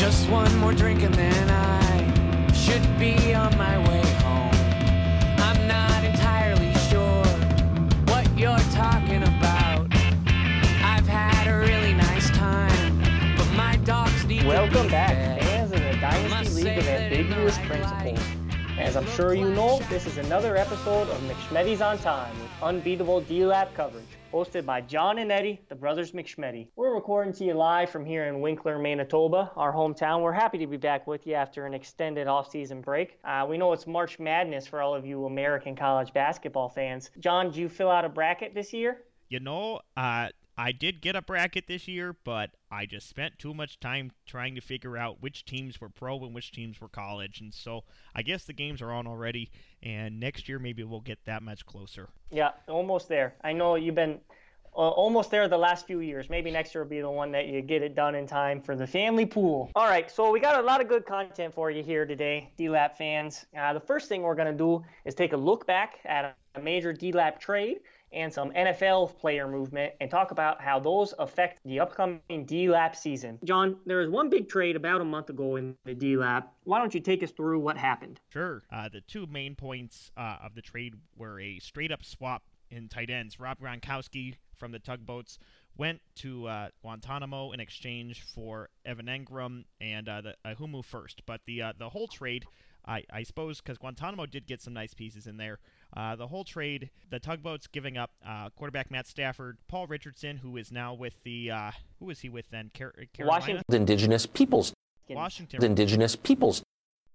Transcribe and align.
Just 0.00 0.30
one 0.30 0.56
more 0.56 0.72
drink 0.72 1.02
and 1.02 1.12
then 1.12 1.50
I 1.50 2.52
should 2.54 2.82
be 2.98 3.34
on 3.34 3.54
my 3.58 3.76
way 3.86 4.00
home. 4.22 4.50
I'm 5.38 5.66
not 5.68 6.02
entirely 6.02 6.72
sure 6.88 7.22
what 8.06 8.26
you're 8.34 8.56
talking 8.72 9.22
about. 9.22 9.86
I've 10.82 11.06
had 11.06 11.48
a 11.48 11.58
really 11.58 11.92
nice 11.92 12.30
time, 12.30 12.98
but 13.36 13.46
my 13.52 13.76
dogs 13.84 14.24
need 14.24 14.40
to 14.40 14.48
Welcome 14.48 14.88
back, 14.88 15.10
fed. 15.10 15.42
fans 15.42 15.72
of 15.72 15.80
the 15.82 15.92
Dynasty 16.00 16.64
League 16.64 16.78
of 16.78 16.84
that 16.86 17.12
in 17.12 17.28
the 17.28 17.34
Ambiguous 17.34 17.58
Principles. 17.58 18.20
As 18.78 18.96
I'm 18.96 19.06
sure 19.08 19.34
you 19.34 19.50
know, 19.50 19.80
this 19.90 20.06
is 20.06 20.16
another 20.16 20.56
episode 20.56 21.10
of 21.10 21.20
McShmeddies 21.24 21.86
on 21.86 21.98
Time 21.98 22.34
with 22.40 22.50
unbeatable 22.62 23.20
D-Lap 23.20 23.74
coverage, 23.74 24.16
hosted 24.32 24.64
by 24.64 24.80
John 24.80 25.18
and 25.18 25.32
Eddie, 25.32 25.60
the 25.68 25.74
brothers 25.74 26.12
McShmeddy. 26.12 26.68
We're 26.76 26.94
recording 26.94 27.32
to 27.34 27.44
you 27.44 27.54
live 27.54 27.90
from 27.90 28.04
here 28.04 28.26
in 28.26 28.40
Winkler, 28.40 28.78
Manitoba, 28.78 29.50
our 29.56 29.72
hometown. 29.72 30.22
We're 30.22 30.32
happy 30.32 30.58
to 30.58 30.66
be 30.66 30.76
back 30.76 31.06
with 31.06 31.26
you 31.26 31.34
after 31.34 31.66
an 31.66 31.74
extended 31.74 32.28
off-season 32.28 32.80
break. 32.80 33.18
Uh, 33.24 33.46
we 33.48 33.58
know 33.58 33.72
it's 33.72 33.86
March 33.86 34.18
Madness 34.18 34.66
for 34.66 34.80
all 34.80 34.94
of 34.94 35.04
you 35.04 35.26
American 35.26 35.74
college 35.74 36.12
basketball 36.12 36.68
fans. 36.68 37.10
John, 37.18 37.46
did 37.46 37.56
you 37.56 37.68
fill 37.68 37.90
out 37.90 38.04
a 38.04 38.08
bracket 38.08 38.54
this 38.54 38.72
year? 38.72 39.02
You 39.28 39.40
know, 39.40 39.80
uh, 39.96 40.28
I 40.60 40.72
did 40.72 41.00
get 41.00 41.16
a 41.16 41.22
bracket 41.22 41.66
this 41.68 41.88
year, 41.88 42.14
but 42.22 42.50
I 42.70 42.84
just 42.84 43.08
spent 43.08 43.38
too 43.38 43.54
much 43.54 43.80
time 43.80 44.12
trying 44.26 44.54
to 44.56 44.60
figure 44.60 44.94
out 44.94 45.22
which 45.22 45.46
teams 45.46 45.80
were 45.80 45.88
pro 45.88 46.22
and 46.22 46.34
which 46.34 46.52
teams 46.52 46.82
were 46.82 46.88
college. 46.88 47.40
And 47.40 47.54
so 47.54 47.84
I 48.14 48.20
guess 48.20 48.44
the 48.44 48.52
games 48.52 48.82
are 48.82 48.92
on 48.92 49.06
already, 49.06 49.50
and 49.82 50.20
next 50.20 50.50
year 50.50 50.58
maybe 50.58 50.84
we'll 50.84 51.00
get 51.00 51.24
that 51.24 51.42
much 51.42 51.64
closer. 51.64 52.10
Yeah, 52.30 52.50
almost 52.68 53.08
there. 53.08 53.36
I 53.42 53.54
know 53.54 53.76
you've 53.76 53.94
been 53.94 54.20
uh, 54.76 54.80
almost 54.80 55.30
there 55.30 55.48
the 55.48 55.56
last 55.56 55.86
few 55.86 56.00
years. 56.00 56.28
Maybe 56.28 56.50
next 56.50 56.74
year 56.74 56.84
will 56.84 56.90
be 56.90 57.00
the 57.00 57.08
one 57.08 57.32
that 57.32 57.46
you 57.46 57.62
get 57.62 57.82
it 57.82 57.94
done 57.94 58.14
in 58.14 58.26
time 58.26 58.60
for 58.60 58.76
the 58.76 58.86
family 58.86 59.24
pool. 59.24 59.70
All 59.74 59.88
right, 59.88 60.10
so 60.10 60.30
we 60.30 60.40
got 60.40 60.60
a 60.60 60.62
lot 60.62 60.82
of 60.82 60.88
good 60.88 61.06
content 61.06 61.54
for 61.54 61.70
you 61.70 61.82
here 61.82 62.04
today, 62.04 62.52
DLAP 62.58 62.96
fans. 62.96 63.46
Uh, 63.58 63.72
the 63.72 63.80
first 63.80 64.10
thing 64.10 64.20
we're 64.20 64.34
going 64.34 64.52
to 64.52 64.58
do 64.58 64.84
is 65.06 65.14
take 65.14 65.32
a 65.32 65.38
look 65.38 65.66
back 65.66 66.00
at 66.04 66.36
a 66.54 66.60
major 66.60 66.92
DLAP 66.92 67.40
trade 67.40 67.78
and 68.12 68.32
some 68.32 68.50
NFL 68.52 69.18
player 69.18 69.46
movement 69.48 69.92
and 70.00 70.10
talk 70.10 70.30
about 70.30 70.60
how 70.60 70.78
those 70.78 71.14
affect 71.18 71.60
the 71.64 71.80
upcoming 71.80 72.44
D-Lap 72.44 72.96
season. 72.96 73.38
John, 73.44 73.76
there 73.86 73.98
was 73.98 74.08
one 74.08 74.30
big 74.30 74.48
trade 74.48 74.76
about 74.76 75.00
a 75.00 75.04
month 75.04 75.30
ago 75.30 75.56
in 75.56 75.76
the 75.84 75.94
D-Lap. 75.94 76.52
Why 76.64 76.78
don't 76.78 76.94
you 76.94 77.00
take 77.00 77.22
us 77.22 77.30
through 77.30 77.60
what 77.60 77.76
happened? 77.76 78.20
Sure. 78.32 78.62
Uh, 78.72 78.88
the 78.88 79.00
two 79.02 79.26
main 79.26 79.54
points 79.54 80.10
uh, 80.16 80.36
of 80.44 80.54
the 80.54 80.62
trade 80.62 80.94
were 81.16 81.40
a 81.40 81.58
straight 81.58 81.92
up 81.92 82.04
swap 82.04 82.42
in 82.70 82.88
tight 82.88 83.10
ends. 83.10 83.38
Rob 83.40 83.58
Gronkowski 83.60 84.34
from 84.56 84.72
the 84.72 84.78
Tugboats 84.78 85.38
went 85.76 86.00
to 86.16 86.46
uh, 86.46 86.68
Guantanamo 86.82 87.52
in 87.52 87.60
exchange 87.60 88.22
for 88.34 88.68
Evan 88.84 89.06
Engram 89.06 89.64
and 89.80 90.08
uh, 90.08 90.20
the 90.20 90.34
uh, 90.44 90.54
Humu 90.54 90.84
first. 90.84 91.22
But 91.26 91.40
the 91.46 91.62
uh, 91.62 91.72
the 91.78 91.88
whole 91.88 92.06
trade, 92.06 92.44
I, 92.86 93.04
I 93.12 93.22
suppose, 93.22 93.60
because 93.60 93.78
Guantanamo 93.78 94.26
did 94.26 94.46
get 94.46 94.60
some 94.60 94.74
nice 94.74 94.94
pieces 94.94 95.26
in 95.26 95.36
there. 95.36 95.58
Uh, 95.96 96.14
the 96.16 96.28
whole 96.28 96.44
trade, 96.44 96.90
the 97.10 97.18
Tugboats 97.18 97.66
giving 97.66 97.96
up 97.98 98.10
uh, 98.26 98.48
quarterback 98.50 98.90
Matt 98.90 99.06
Stafford, 99.08 99.58
Paul 99.68 99.86
Richardson, 99.88 100.36
who 100.36 100.56
is 100.56 100.70
now 100.70 100.94
with 100.94 101.14
the 101.24 101.50
uh, 101.50 101.70
who 101.98 102.06
was 102.06 102.20
he 102.20 102.28
with 102.28 102.48
then? 102.50 102.70
Car- 102.76 102.94
Carolina, 103.12 103.40
Washington. 103.40 103.64
Indigenous 103.74 104.26
peoples. 104.26 104.72
Washington, 105.08 105.64
Indigenous 105.64 106.14
peoples. 106.14 106.62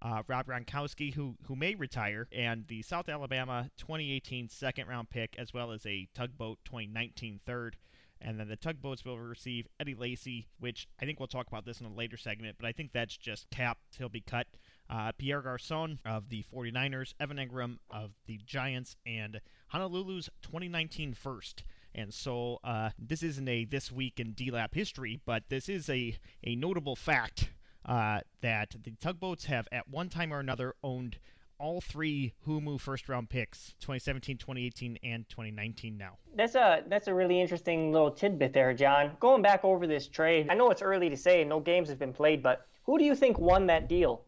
uh, 0.02 0.22
Rob 0.28 0.48
Gronkowski, 0.48 1.14
who 1.14 1.36
who 1.48 1.56
may 1.56 1.76
retire, 1.76 2.28
and 2.34 2.68
the 2.68 2.82
South 2.82 3.08
Alabama 3.08 3.70
2018 3.78 4.50
second 4.50 4.88
round 4.90 5.10
pick, 5.10 5.36
as 5.38 5.54
well 5.54 5.72
as 5.72 5.86
a 5.86 6.08
Tugboat 6.14 6.60
2019 6.66 7.40
third. 7.46 7.78
And 8.22 8.40
then 8.40 8.48
the 8.48 8.56
Tugboats 8.58 9.04
will 9.06 9.20
receive 9.20 9.68
Eddie 9.80 9.94
Lacy, 9.96 10.48
which 10.60 10.88
I 11.02 11.06
think 11.06 11.20
we'll 11.20 11.28
talk 11.28 11.48
about 11.48 11.66
this 11.66 11.80
in 11.80 11.86
a 11.86 11.94
later 11.94 12.18
segment, 12.18 12.56
but 12.60 12.66
I 12.68 12.72
think 12.72 12.92
that's 12.92 13.16
just 13.16 13.50
capped. 13.52 13.96
He'll 13.98 14.10
be 14.10 14.22
cut. 14.22 14.48
Uh, 14.90 15.12
Pierre 15.18 15.42
Garcon 15.42 16.00
of 16.06 16.30
the 16.30 16.44
49ers, 16.54 17.14
Evan 17.20 17.38
Engram 17.38 17.78
of 17.90 18.12
the 18.28 18.40
Giants, 18.46 18.96
and 19.06 19.42
Honolulu's 19.74 20.30
2019 20.44 21.14
first. 21.14 21.64
And 21.94 22.14
so 22.14 22.60
uh, 22.64 22.90
this 23.00 23.24
isn't 23.24 23.48
a 23.48 23.66
this 23.66 23.92
week 23.92 24.20
in 24.20 24.34
DLAP 24.34 24.74
history, 24.74 25.20
but 25.26 25.44
this 25.50 25.70
is 25.70 25.90
a, 25.90 26.18
a 26.44 26.56
notable 26.56 26.96
fact 26.96 27.50
uh, 27.86 28.20
that 28.42 28.76
the 28.84 28.92
tugboats 29.00 29.46
have 29.46 29.68
at 29.72 29.88
one 29.88 30.10
time 30.10 30.34
or 30.34 30.40
another 30.40 30.76
owned 30.84 31.18
all 31.58 31.80
three 31.82 32.34
Humu 32.46 32.80
first 32.80 33.08
round 33.08 33.30
picks 33.30 33.74
2017, 33.80 34.38
2018, 34.38 35.00
and 35.04 35.28
2019 35.30 35.98
now. 35.98 36.18
That's 36.36 36.56
a 36.56 36.84
that's 36.88 37.08
a 37.08 37.14
really 37.14 37.40
interesting 37.40 37.92
little 37.92 38.12
tidbit 38.12 38.54
there, 38.54 38.74
John. 38.74 39.12
Going 39.20 39.42
back 39.42 39.64
over 39.64 39.88
this 39.88 40.08
trade, 40.08 40.48
I 40.50 40.56
know 40.56 40.70
it's 40.70 40.82
early 40.82 41.10
to 41.10 41.18
say, 41.18 41.44
no 41.44 41.60
games 41.60 41.90
have 41.90 42.00
been 42.00 42.14
played, 42.14 42.44
but 42.44 42.68
who 42.84 42.98
do 42.98 43.06
you 43.06 43.16
think 43.16 43.40
won 43.40 43.68
that 43.68 43.88
deal? 43.88 44.24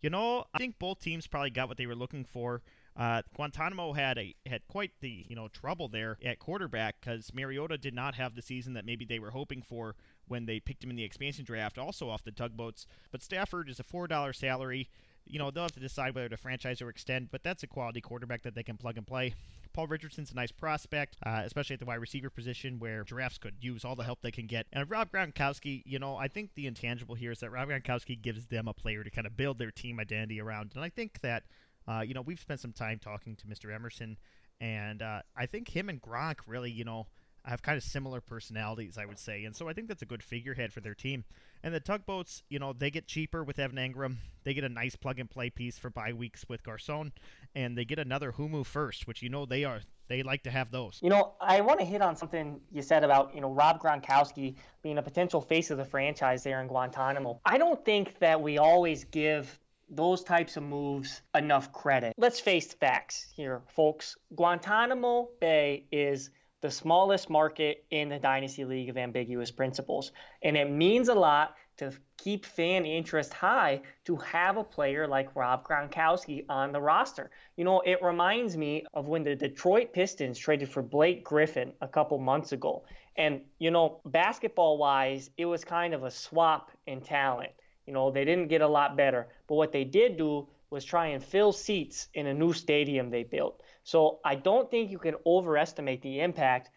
You 0.00 0.10
know, 0.10 0.44
I 0.54 0.58
think 0.58 0.78
both 0.78 1.00
teams 1.00 1.26
probably 1.26 1.50
got 1.50 1.68
what 1.68 1.76
they 1.76 1.86
were 1.86 1.94
looking 1.94 2.24
for. 2.24 2.62
Uh, 2.96 3.22
Guantanamo 3.34 3.92
had 3.92 4.18
a 4.18 4.34
had 4.46 4.66
quite 4.66 4.90
the 5.00 5.24
you 5.28 5.36
know 5.36 5.48
trouble 5.48 5.88
there 5.88 6.18
at 6.24 6.38
quarterback 6.38 6.96
because 7.00 7.32
Mariota 7.32 7.78
did 7.78 7.94
not 7.94 8.14
have 8.16 8.34
the 8.34 8.42
season 8.42 8.74
that 8.74 8.84
maybe 8.84 9.04
they 9.04 9.18
were 9.18 9.30
hoping 9.30 9.62
for 9.62 9.94
when 10.26 10.46
they 10.46 10.60
picked 10.60 10.82
him 10.82 10.90
in 10.90 10.96
the 10.96 11.04
expansion 11.04 11.44
draft, 11.44 11.78
also 11.78 12.08
off 12.08 12.24
the 12.24 12.32
tugboats. 12.32 12.86
But 13.10 13.22
Stafford 13.22 13.68
is 13.68 13.78
a 13.78 13.84
four 13.84 14.06
dollar 14.08 14.32
salary. 14.32 14.88
You 15.28 15.38
know 15.38 15.50
they'll 15.50 15.64
have 15.64 15.72
to 15.72 15.80
decide 15.80 16.14
whether 16.14 16.28
to 16.28 16.36
franchise 16.36 16.82
or 16.82 16.88
extend, 16.88 17.30
but 17.30 17.42
that's 17.42 17.62
a 17.62 17.66
quality 17.66 18.00
quarterback 18.00 18.42
that 18.42 18.54
they 18.54 18.62
can 18.62 18.76
plug 18.76 18.96
and 18.96 19.06
play. 19.06 19.34
Paul 19.72 19.86
Richardson's 19.86 20.32
a 20.32 20.34
nice 20.34 20.50
prospect, 20.50 21.16
uh, 21.24 21.42
especially 21.44 21.74
at 21.74 21.80
the 21.80 21.86
wide 21.86 22.00
receiver 22.00 22.30
position 22.30 22.78
where 22.78 23.04
giraffes 23.04 23.38
could 23.38 23.54
use 23.60 23.84
all 23.84 23.94
the 23.94 24.02
help 24.02 24.20
they 24.22 24.30
can 24.30 24.46
get. 24.46 24.66
And 24.72 24.90
Rob 24.90 25.12
Gronkowski, 25.12 25.82
you 25.86 25.98
know, 25.98 26.16
I 26.16 26.28
think 26.28 26.54
the 26.54 26.66
intangible 26.66 27.14
here 27.14 27.30
is 27.30 27.40
that 27.40 27.50
Rob 27.50 27.68
Gronkowski 27.68 28.20
gives 28.20 28.46
them 28.46 28.66
a 28.66 28.72
player 28.72 29.04
to 29.04 29.10
kind 29.10 29.26
of 29.26 29.36
build 29.36 29.58
their 29.58 29.70
team 29.70 30.00
identity 30.00 30.40
around. 30.40 30.72
And 30.74 30.82
I 30.82 30.88
think 30.88 31.20
that, 31.20 31.44
uh, 31.86 32.00
you 32.00 32.14
know, 32.14 32.22
we've 32.22 32.40
spent 32.40 32.60
some 32.60 32.72
time 32.72 32.98
talking 32.98 33.36
to 33.36 33.46
Mr. 33.46 33.72
Emerson, 33.72 34.16
and 34.60 35.02
uh, 35.02 35.22
I 35.36 35.46
think 35.46 35.68
him 35.68 35.88
and 35.88 36.02
Gronk 36.02 36.38
really, 36.46 36.70
you 36.70 36.84
know, 36.84 37.06
have 37.44 37.62
kind 37.62 37.76
of 37.76 37.82
similar 37.82 38.20
personalities, 38.20 38.98
I 38.98 39.06
would 39.06 39.18
say. 39.18 39.44
And 39.44 39.54
so 39.54 39.68
I 39.68 39.72
think 39.72 39.88
that's 39.88 40.02
a 40.02 40.06
good 40.06 40.22
figurehead 40.22 40.72
for 40.72 40.80
their 40.80 40.94
team. 40.94 41.24
And 41.62 41.74
the 41.74 41.80
tugboats, 41.80 42.42
you 42.48 42.58
know, 42.58 42.72
they 42.72 42.90
get 42.90 43.06
cheaper 43.06 43.42
with 43.42 43.58
Evan 43.58 43.76
Engram. 43.76 44.16
They 44.44 44.54
get 44.54 44.64
a 44.64 44.68
nice 44.68 44.96
plug 44.96 45.18
and 45.18 45.30
play 45.30 45.50
piece 45.50 45.78
for 45.78 45.90
bye 45.90 46.12
weeks 46.12 46.44
with 46.48 46.62
Garcon, 46.62 47.12
and 47.54 47.76
they 47.76 47.84
get 47.84 47.98
another 47.98 48.32
Humu 48.32 48.64
first, 48.64 49.06
which 49.06 49.22
you 49.22 49.28
know 49.28 49.46
they 49.46 49.64
are 49.64 49.80
they 50.08 50.22
like 50.22 50.42
to 50.44 50.50
have 50.50 50.70
those. 50.70 50.98
You 51.02 51.10
know, 51.10 51.34
I 51.40 51.60
want 51.60 51.80
to 51.80 51.84
hit 51.84 52.02
on 52.02 52.16
something 52.16 52.60
you 52.72 52.82
said 52.82 53.04
about, 53.04 53.34
you 53.34 53.40
know, 53.40 53.50
Rob 53.50 53.80
Gronkowski 53.80 54.56
being 54.82 54.98
a 54.98 55.02
potential 55.02 55.40
face 55.40 55.70
of 55.70 55.76
the 55.78 55.84
franchise 55.84 56.42
there 56.42 56.60
in 56.60 56.66
Guantanamo. 56.66 57.40
I 57.44 57.58
don't 57.58 57.84
think 57.84 58.18
that 58.18 58.40
we 58.40 58.58
always 58.58 59.04
give 59.04 59.58
those 59.90 60.22
types 60.22 60.56
of 60.56 60.62
moves 60.62 61.22
enough 61.34 61.72
credit. 61.72 62.14
Let's 62.16 62.40
face 62.40 62.72
facts 62.74 63.26
here, 63.34 63.62
folks. 63.68 64.16
Guantanamo 64.34 65.28
Bay 65.40 65.84
is 65.92 66.30
the 66.60 66.70
smallest 66.70 67.30
market 67.30 67.84
in 67.90 68.08
the 68.08 68.18
Dynasty 68.18 68.64
League 68.64 68.88
of 68.88 68.96
Ambiguous 68.96 69.50
Principles. 69.50 70.12
And 70.42 70.56
it 70.56 70.70
means 70.70 71.08
a 71.08 71.14
lot 71.14 71.54
to 71.78 71.92
keep 72.16 72.44
fan 72.44 72.84
interest 72.84 73.32
high 73.32 73.80
to 74.04 74.16
have 74.16 74.56
a 74.56 74.64
player 74.64 75.06
like 75.06 75.34
Rob 75.36 75.66
Gronkowski 75.66 76.44
on 76.48 76.72
the 76.72 76.80
roster. 76.80 77.30
You 77.56 77.64
know, 77.64 77.80
it 77.80 78.02
reminds 78.02 78.56
me 78.56 78.84
of 78.94 79.06
when 79.06 79.22
the 79.22 79.36
Detroit 79.36 79.92
Pistons 79.92 80.36
traded 80.36 80.68
for 80.68 80.82
Blake 80.82 81.22
Griffin 81.22 81.72
a 81.80 81.88
couple 81.88 82.18
months 82.18 82.52
ago. 82.52 82.84
And, 83.16 83.40
you 83.58 83.70
know, 83.70 84.00
basketball 84.06 84.78
wise, 84.78 85.30
it 85.36 85.46
was 85.46 85.64
kind 85.64 85.94
of 85.94 86.02
a 86.02 86.10
swap 86.10 86.72
in 86.86 87.00
talent. 87.00 87.52
You 87.86 87.92
know, 87.92 88.10
they 88.10 88.24
didn't 88.24 88.48
get 88.48 88.60
a 88.60 88.68
lot 88.68 88.96
better. 88.96 89.28
But 89.46 89.54
what 89.54 89.72
they 89.72 89.84
did 89.84 90.16
do 90.16 90.48
was 90.70 90.84
try 90.84 91.06
and 91.08 91.22
fill 91.22 91.52
seats 91.52 92.08
in 92.14 92.26
a 92.26 92.34
new 92.34 92.52
stadium 92.52 93.10
they 93.10 93.22
built. 93.22 93.62
So 93.84 94.20
I 94.24 94.34
don't 94.34 94.70
think 94.70 94.90
you 94.90 94.98
can 94.98 95.14
overestimate 95.24 96.02
the 96.02 96.20
impact 96.20 96.70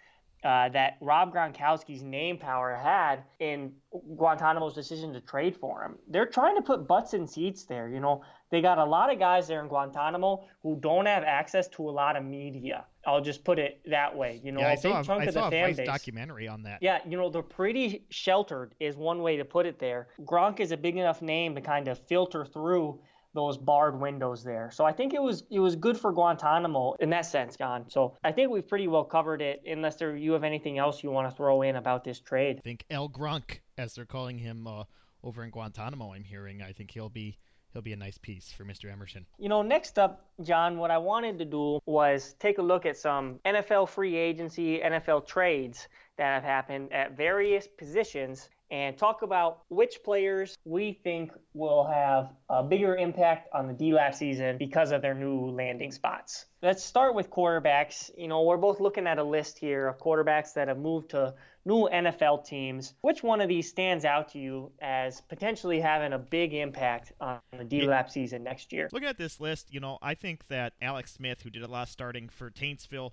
uh, 0.43 0.69
that 0.69 0.97
Rob 1.01 1.31
Gronkowski's 1.31 2.01
name 2.01 2.35
power 2.37 2.73
had 2.75 3.23
in 3.39 3.73
Guantanamo's 4.17 4.73
decision 4.73 5.13
to 5.13 5.21
trade 5.21 5.55
for 5.55 5.83
him. 5.83 5.97
They're 6.07 6.25
trying 6.25 6.55
to 6.55 6.63
put 6.63 6.87
butts 6.87 7.13
in 7.13 7.27
seats 7.27 7.65
there. 7.65 7.87
You 7.89 7.99
know, 7.99 8.23
they 8.49 8.59
got 8.59 8.79
a 8.79 8.83
lot 8.85 9.11
of 9.13 9.19
guys 9.19 9.47
there 9.47 9.61
in 9.61 9.67
Guantanamo 9.67 10.43
who 10.63 10.77
don't 10.79 11.05
have 11.05 11.23
access 11.23 11.67
to 11.69 11.87
a 11.87 11.91
lot 11.91 12.15
of 12.15 12.23
media. 12.23 12.85
I'll 13.05 13.21
just 13.21 13.43
put 13.43 13.59
it 13.59 13.81
that 13.85 14.15
way. 14.15 14.41
You 14.43 14.51
know, 14.51 14.61
yeah, 14.61 14.69
I 14.69 14.71
a 14.71 14.75
big 14.77 14.81
saw, 14.81 14.99
a- 15.01 15.03
chunk 15.03 15.21
I 15.21 15.25
of 15.25 15.33
saw 15.33 15.49
the 15.51 15.57
a 15.57 15.67
Vice 15.67 15.77
base. 15.77 15.85
documentary 15.85 16.47
on 16.47 16.63
that. 16.63 16.79
Yeah, 16.81 16.99
you 17.07 17.17
know, 17.17 17.29
they're 17.29 17.43
pretty 17.43 18.05
sheltered, 18.09 18.73
is 18.79 18.95
one 18.95 19.21
way 19.21 19.37
to 19.37 19.45
put 19.45 19.67
it 19.67 19.77
there. 19.77 20.07
Gronk 20.23 20.59
is 20.59 20.71
a 20.71 20.77
big 20.77 20.97
enough 20.97 21.21
name 21.21 21.53
to 21.53 21.61
kind 21.61 21.87
of 21.87 21.99
filter 22.07 22.45
through 22.45 22.99
those 23.33 23.57
barred 23.57 23.99
windows 23.99 24.43
there. 24.43 24.69
So 24.71 24.85
I 24.85 24.91
think 24.91 25.13
it 25.13 25.21
was 25.21 25.43
it 25.49 25.59
was 25.59 25.75
good 25.75 25.97
for 25.97 26.11
Guantanamo 26.11 26.95
in 26.99 27.09
that 27.11 27.25
sense, 27.25 27.55
John. 27.55 27.85
So 27.89 28.17
I 28.23 28.31
think 28.31 28.51
we've 28.51 28.67
pretty 28.67 28.87
well 28.87 29.03
covered 29.03 29.41
it, 29.41 29.61
unless 29.65 29.95
there 29.95 30.15
you 30.15 30.33
have 30.33 30.43
anything 30.43 30.77
else 30.77 31.03
you 31.03 31.11
want 31.11 31.29
to 31.29 31.35
throw 31.35 31.61
in 31.61 31.75
about 31.77 32.03
this 32.03 32.19
trade. 32.19 32.57
I 32.57 32.61
think 32.61 32.85
El 32.89 33.09
Gronk, 33.09 33.59
as 33.77 33.93
they're 33.93 34.05
calling 34.05 34.37
him 34.37 34.67
uh, 34.67 34.83
over 35.23 35.43
in 35.43 35.51
Guantanamo, 35.51 36.13
I'm 36.13 36.23
hearing. 36.23 36.61
I 36.61 36.73
think 36.73 36.91
he'll 36.91 37.09
be 37.09 37.37
he'll 37.73 37.81
be 37.81 37.93
a 37.93 37.97
nice 37.97 38.17
piece 38.17 38.51
for 38.51 38.65
Mr. 38.65 38.91
Emerson. 38.91 39.25
You 39.37 39.49
know, 39.49 39.61
next 39.61 39.97
up, 39.97 40.25
John, 40.41 40.77
what 40.77 40.91
I 40.91 40.97
wanted 40.97 41.39
to 41.39 41.45
do 41.45 41.79
was 41.85 42.35
take 42.39 42.57
a 42.57 42.61
look 42.61 42.85
at 42.85 42.97
some 42.97 43.39
NFL 43.45 43.89
free 43.89 44.15
agency, 44.15 44.79
NFL 44.79 45.25
trades 45.25 45.87
that 46.17 46.33
have 46.33 46.43
happened 46.43 46.91
at 46.91 47.15
various 47.15 47.67
positions 47.67 48.49
and 48.71 48.97
talk 48.97 49.21
about 49.21 49.63
which 49.67 50.01
players 50.01 50.57
we 50.63 50.93
think 51.03 51.33
will 51.53 51.83
have 51.83 52.31
a 52.49 52.63
bigger 52.63 52.95
impact 52.95 53.49
on 53.53 53.67
the 53.67 53.73
DLAP 53.73 54.15
season 54.15 54.57
because 54.57 54.91
of 54.91 55.01
their 55.01 55.13
new 55.13 55.51
landing 55.51 55.91
spots. 55.91 56.45
Let's 56.61 56.81
start 56.81 57.13
with 57.13 57.29
quarterbacks. 57.29 58.09
You 58.17 58.29
know, 58.29 58.43
we're 58.43 58.55
both 58.57 58.79
looking 58.79 59.07
at 59.07 59.19
a 59.19 59.23
list 59.23 59.59
here 59.59 59.87
of 59.87 59.99
quarterbacks 59.99 60.53
that 60.53 60.69
have 60.69 60.77
moved 60.77 61.09
to 61.09 61.33
new 61.65 61.89
NFL 61.91 62.45
teams. 62.45 62.93
Which 63.01 63.21
one 63.23 63.41
of 63.41 63.49
these 63.49 63.67
stands 63.67 64.05
out 64.05 64.31
to 64.31 64.39
you 64.39 64.71
as 64.81 65.19
potentially 65.21 65.81
having 65.81 66.13
a 66.13 66.19
big 66.19 66.53
impact 66.53 67.11
on 67.19 67.39
the 67.51 67.65
DLAP 67.65 68.09
season 68.09 68.43
next 68.43 68.71
year? 68.71 68.87
Looking 68.93 69.09
at 69.09 69.17
this 69.17 69.41
list, 69.41 69.73
you 69.73 69.81
know, 69.81 69.97
I 70.01 70.15
think 70.15 70.47
that 70.47 70.73
Alex 70.81 71.11
Smith, 71.11 71.41
who 71.41 71.49
did 71.49 71.63
a 71.63 71.67
lot 71.67 71.83
of 71.83 71.89
starting 71.89 72.29
for 72.29 72.49
Taintsville, 72.49 73.11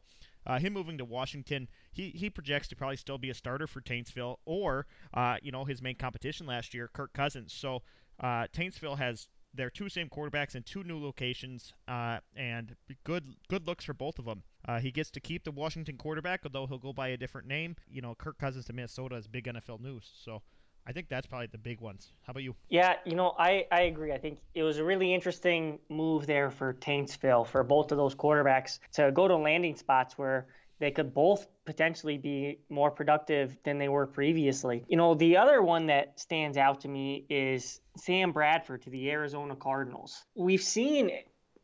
uh, 0.48 0.58
him 0.58 0.72
moving 0.72 0.98
to 0.98 1.04
Washington, 1.04 1.68
he, 1.92 2.08
he 2.10 2.30
projects 2.30 2.68
to 2.68 2.76
probably 2.76 2.96
still 2.96 3.18
be 3.18 3.30
a 3.30 3.34
starter 3.34 3.66
for 3.66 3.80
Taintsville 3.80 4.36
or, 4.44 4.86
uh, 5.14 5.36
you 5.42 5.52
know, 5.52 5.64
his 5.64 5.82
main 5.82 5.96
competition 5.96 6.46
last 6.46 6.74
year, 6.74 6.88
Kirk 6.92 7.12
Cousins. 7.12 7.52
So 7.52 7.82
uh, 8.18 8.46
Taintsville 8.52 8.98
has 8.98 9.28
their 9.54 9.70
two 9.70 9.88
same 9.88 10.08
quarterbacks 10.08 10.54
in 10.54 10.62
two 10.62 10.84
new 10.84 10.98
locations, 11.02 11.72
uh, 11.86 12.18
and 12.36 12.76
good 13.04 13.34
good 13.48 13.66
looks 13.66 13.84
for 13.84 13.94
both 13.94 14.18
of 14.18 14.24
them. 14.24 14.42
Uh, 14.66 14.78
he 14.78 14.90
gets 14.90 15.10
to 15.10 15.20
keep 15.20 15.44
the 15.44 15.50
Washington 15.50 15.96
quarterback, 15.96 16.40
although 16.44 16.66
he'll 16.66 16.78
go 16.78 16.92
by 16.92 17.08
a 17.08 17.16
different 17.16 17.46
name. 17.46 17.76
You 17.88 18.02
know, 18.02 18.14
Kirk 18.14 18.38
Cousins 18.38 18.66
to 18.66 18.72
Minnesota 18.72 19.16
is 19.16 19.26
big 19.26 19.44
NFL 19.44 19.80
news, 19.80 20.10
so 20.22 20.42
I 20.88 20.92
think 20.92 21.10
that's 21.10 21.26
probably 21.26 21.48
the 21.52 21.58
big 21.58 21.82
ones. 21.82 22.12
How 22.22 22.30
about 22.30 22.42
you? 22.42 22.56
Yeah, 22.70 22.94
you 23.04 23.14
know, 23.14 23.34
I, 23.38 23.66
I 23.70 23.82
agree. 23.82 24.10
I 24.12 24.16
think 24.16 24.38
it 24.54 24.62
was 24.62 24.78
a 24.78 24.84
really 24.84 25.12
interesting 25.12 25.78
move 25.90 26.26
there 26.26 26.50
for 26.50 26.72
Taintsville 26.72 27.46
for 27.46 27.62
both 27.62 27.92
of 27.92 27.98
those 27.98 28.14
quarterbacks 28.14 28.78
to 28.92 29.12
go 29.12 29.28
to 29.28 29.36
landing 29.36 29.76
spots 29.76 30.16
where 30.16 30.46
they 30.78 30.90
could 30.90 31.12
both 31.12 31.46
potentially 31.66 32.16
be 32.16 32.60
more 32.70 32.90
productive 32.90 33.58
than 33.64 33.76
they 33.76 33.90
were 33.90 34.06
previously. 34.06 34.82
You 34.88 34.96
know, 34.96 35.14
the 35.14 35.36
other 35.36 35.60
one 35.60 35.88
that 35.88 36.18
stands 36.18 36.56
out 36.56 36.80
to 36.82 36.88
me 36.88 37.26
is 37.28 37.80
Sam 37.98 38.32
Bradford 38.32 38.80
to 38.82 38.90
the 38.90 39.10
Arizona 39.10 39.56
Cardinals. 39.56 40.24
We've 40.34 40.62
seen 40.62 41.10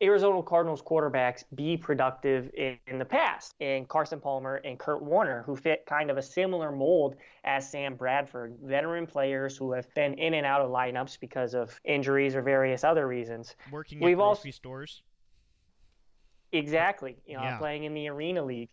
Arizona 0.01 0.41
Cardinals 0.43 0.81
quarterbacks 0.81 1.43
be 1.55 1.77
productive 1.77 2.49
in, 2.53 2.77
in, 2.87 2.99
the 2.99 3.05
past, 3.05 3.55
and 3.61 3.87
Carson 3.87 4.19
Palmer 4.19 4.57
and 4.57 4.77
Kurt 4.77 5.01
Warner, 5.01 5.43
who 5.45 5.55
fit 5.55 5.85
kind 5.85 6.11
of 6.11 6.17
a 6.17 6.21
similar 6.21 6.71
mold 6.71 7.15
as 7.43 7.69
Sam 7.69 7.95
Bradford, 7.95 8.57
veteran 8.61 9.07
players 9.07 9.55
who 9.55 9.71
have 9.71 9.91
been 9.93 10.13
in 10.15 10.33
and 10.33 10.45
out 10.45 10.61
of 10.61 10.69
lineups 10.69 11.19
because 11.19 11.53
of 11.53 11.79
injuries 11.85 12.35
or 12.35 12.41
various 12.41 12.83
other 12.83 13.07
reasons. 13.07 13.55
Working 13.71 13.99
We've 13.99 14.13
at 14.13 14.21
grocery 14.21 14.49
also, 14.49 14.55
stores. 14.55 15.01
Exactly, 16.51 17.17
you 17.25 17.35
know, 17.35 17.43
yeah. 17.43 17.57
playing 17.57 17.85
in 17.85 17.93
the 17.93 18.07
Arena 18.09 18.43
League. 18.43 18.69